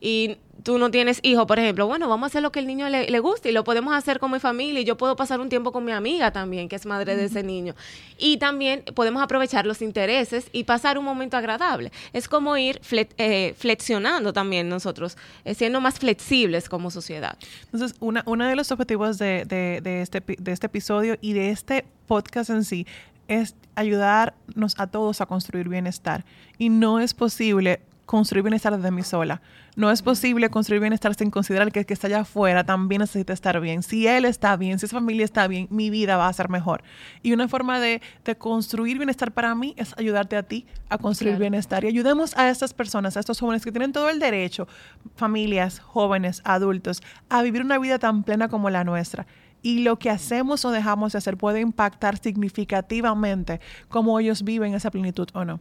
y 0.00 0.36
tú 0.68 0.76
no 0.76 0.90
tienes 0.90 1.20
hijo, 1.22 1.46
por 1.46 1.58
ejemplo, 1.58 1.86
bueno, 1.86 2.10
vamos 2.10 2.24
a 2.24 2.26
hacer 2.26 2.42
lo 2.42 2.52
que 2.52 2.58
el 2.58 2.66
niño 2.66 2.90
le, 2.90 3.08
le 3.08 3.20
guste 3.20 3.48
y 3.48 3.52
lo 3.52 3.64
podemos 3.64 3.94
hacer 3.94 4.18
con 4.18 4.30
mi 4.30 4.38
familia 4.38 4.82
y 4.82 4.84
yo 4.84 4.98
puedo 4.98 5.16
pasar 5.16 5.40
un 5.40 5.48
tiempo 5.48 5.72
con 5.72 5.82
mi 5.82 5.92
amiga 5.92 6.30
también, 6.30 6.68
que 6.68 6.76
es 6.76 6.84
madre 6.84 7.16
de 7.16 7.24
ese 7.24 7.42
niño. 7.42 7.74
Y 8.18 8.36
también 8.36 8.84
podemos 8.94 9.22
aprovechar 9.22 9.64
los 9.64 9.80
intereses 9.80 10.50
y 10.52 10.64
pasar 10.64 10.98
un 10.98 11.06
momento 11.06 11.38
agradable. 11.38 11.90
Es 12.12 12.28
como 12.28 12.54
ir 12.58 12.82
eh, 12.92 13.54
flexionando 13.56 14.34
también 14.34 14.68
nosotros, 14.68 15.16
eh, 15.46 15.54
siendo 15.54 15.80
más 15.80 16.00
flexibles 16.00 16.68
como 16.68 16.90
sociedad. 16.90 17.38
Entonces, 17.72 17.96
una, 18.00 18.22
uno 18.26 18.46
de 18.46 18.54
los 18.54 18.70
objetivos 18.70 19.16
de, 19.16 19.46
de, 19.46 19.80
de, 19.82 20.02
este, 20.02 20.20
de 20.20 20.52
este 20.52 20.66
episodio 20.66 21.16
y 21.22 21.32
de 21.32 21.48
este 21.48 21.86
podcast 22.06 22.50
en 22.50 22.64
sí 22.64 22.86
es 23.26 23.54
ayudarnos 23.74 24.74
a 24.76 24.86
todos 24.86 25.22
a 25.22 25.26
construir 25.26 25.70
bienestar. 25.70 26.26
Y 26.58 26.68
no 26.68 27.00
es 27.00 27.14
posible 27.14 27.80
construir 28.08 28.42
bienestar 28.42 28.74
desde 28.74 28.90
mí 28.90 29.02
sola. 29.02 29.42
No 29.76 29.90
es 29.90 30.00
posible 30.00 30.48
construir 30.48 30.80
bienestar 30.80 31.14
sin 31.14 31.30
considerar 31.30 31.70
que 31.70 31.80
el 31.80 31.86
que 31.86 31.92
está 31.92 32.06
allá 32.06 32.20
afuera 32.20 32.64
también 32.64 33.00
necesita 33.00 33.34
estar 33.34 33.60
bien. 33.60 33.82
Si 33.82 34.06
él 34.06 34.24
está 34.24 34.56
bien, 34.56 34.78
si 34.78 34.86
esa 34.86 34.96
familia 34.96 35.26
está 35.26 35.46
bien, 35.46 35.68
mi 35.70 35.90
vida 35.90 36.16
va 36.16 36.26
a 36.26 36.32
ser 36.32 36.48
mejor. 36.48 36.82
Y 37.22 37.34
una 37.34 37.48
forma 37.48 37.78
de, 37.80 38.00
construir 38.38 38.96
bienestar 38.96 39.32
para 39.32 39.54
mí 39.54 39.74
es 39.76 39.94
ayudarte 39.98 40.36
a 40.36 40.42
ti 40.42 40.64
a 40.88 40.96
construir 40.96 41.36
bienestar. 41.36 41.84
Y 41.84 41.88
ayudemos 41.88 42.34
a 42.38 42.48
estas 42.48 42.72
personas, 42.72 43.18
a 43.18 43.20
estos 43.20 43.40
jóvenes 43.40 43.62
que 43.62 43.72
tienen 43.72 43.92
todo 43.92 44.08
el 44.08 44.20
derecho, 44.20 44.66
familias, 45.14 45.78
jóvenes, 45.78 46.40
adultos, 46.44 47.02
a 47.28 47.42
vivir 47.42 47.60
una 47.60 47.78
vida 47.78 47.98
tan 47.98 48.22
plena 48.22 48.48
como 48.48 48.70
la 48.70 48.84
nuestra 48.84 49.26
y 49.60 49.80
lo 49.80 49.98
que 49.98 50.08
hacemos 50.08 50.64
o 50.64 50.70
dejamos 50.70 51.12
de 51.12 51.18
hacer 51.18 51.36
puede 51.36 51.60
impactar 51.60 52.16
significativamente 52.16 53.60
cómo 53.88 54.18
ellos 54.18 54.44
viven 54.44 54.74
esa 54.74 54.90
plenitud 54.90 55.28
o 55.34 55.44
no. 55.44 55.60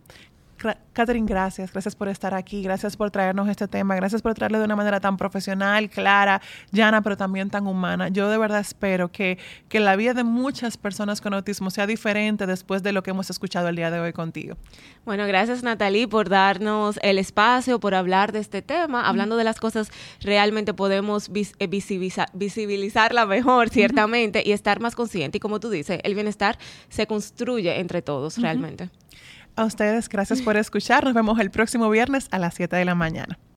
Catherine, 0.93 1.27
gracias. 1.27 1.71
Gracias 1.71 1.95
por 1.95 2.07
estar 2.07 2.33
aquí. 2.33 2.63
Gracias 2.63 2.97
por 2.97 3.11
traernos 3.11 3.47
este 3.47 3.67
tema. 3.67 3.95
Gracias 3.95 4.21
por 4.21 4.33
traerlo 4.33 4.59
de 4.59 4.65
una 4.65 4.75
manera 4.75 4.99
tan 4.99 5.17
profesional, 5.17 5.89
clara, 5.89 6.41
llana, 6.71 7.01
pero 7.01 7.15
también 7.15 7.49
tan 7.49 7.67
humana. 7.67 8.09
Yo 8.09 8.29
de 8.29 8.37
verdad 8.37 8.59
espero 8.59 9.11
que, 9.11 9.37
que 9.69 9.79
la 9.79 9.95
vida 9.95 10.13
de 10.13 10.23
muchas 10.23 10.77
personas 10.77 11.21
con 11.21 11.33
autismo 11.33 11.69
sea 11.69 11.87
diferente 11.87 12.45
después 12.45 12.83
de 12.83 12.91
lo 12.91 13.03
que 13.03 13.11
hemos 13.11 13.29
escuchado 13.29 13.67
el 13.67 13.75
día 13.75 13.91
de 13.91 13.99
hoy 13.99 14.13
contigo. 14.13 14.57
Bueno, 15.05 15.25
gracias 15.27 15.63
Natalie 15.63 16.07
por 16.07 16.29
darnos 16.29 16.99
el 17.03 17.19
espacio, 17.19 17.79
por 17.79 17.93
hablar 17.93 18.31
de 18.31 18.39
este 18.39 18.61
tema. 18.61 19.07
Hablando 19.07 19.37
de 19.37 19.43
las 19.43 19.59
cosas, 19.59 19.91
realmente 20.21 20.73
podemos 20.73 21.29
eh, 21.33 21.67
visibilizarla 22.33 23.25
mejor, 23.25 23.69
ciertamente, 23.69 24.41
y 24.45 24.51
estar 24.51 24.79
más 24.79 24.95
consciente. 24.95 25.37
Y 25.37 25.39
como 25.39 25.59
tú 25.59 25.69
dices, 25.69 25.99
el 26.03 26.15
bienestar 26.15 26.57
se 26.89 27.07
construye 27.07 27.79
entre 27.79 28.01
todos, 28.01 28.37
realmente. 28.37 28.89
A 29.57 29.65
ustedes, 29.65 30.07
gracias 30.07 30.43
por 30.43 30.55
escuchar. 30.55 31.03
Nos 31.03 31.15
vemos 31.15 31.39
el 31.39 31.49
próximo 31.49 31.89
viernes 31.89 32.27
a 32.29 32.37
las 32.37 32.53
7 32.53 32.75
de 32.75 32.85
la 32.85 32.93
mañana. 32.93 33.39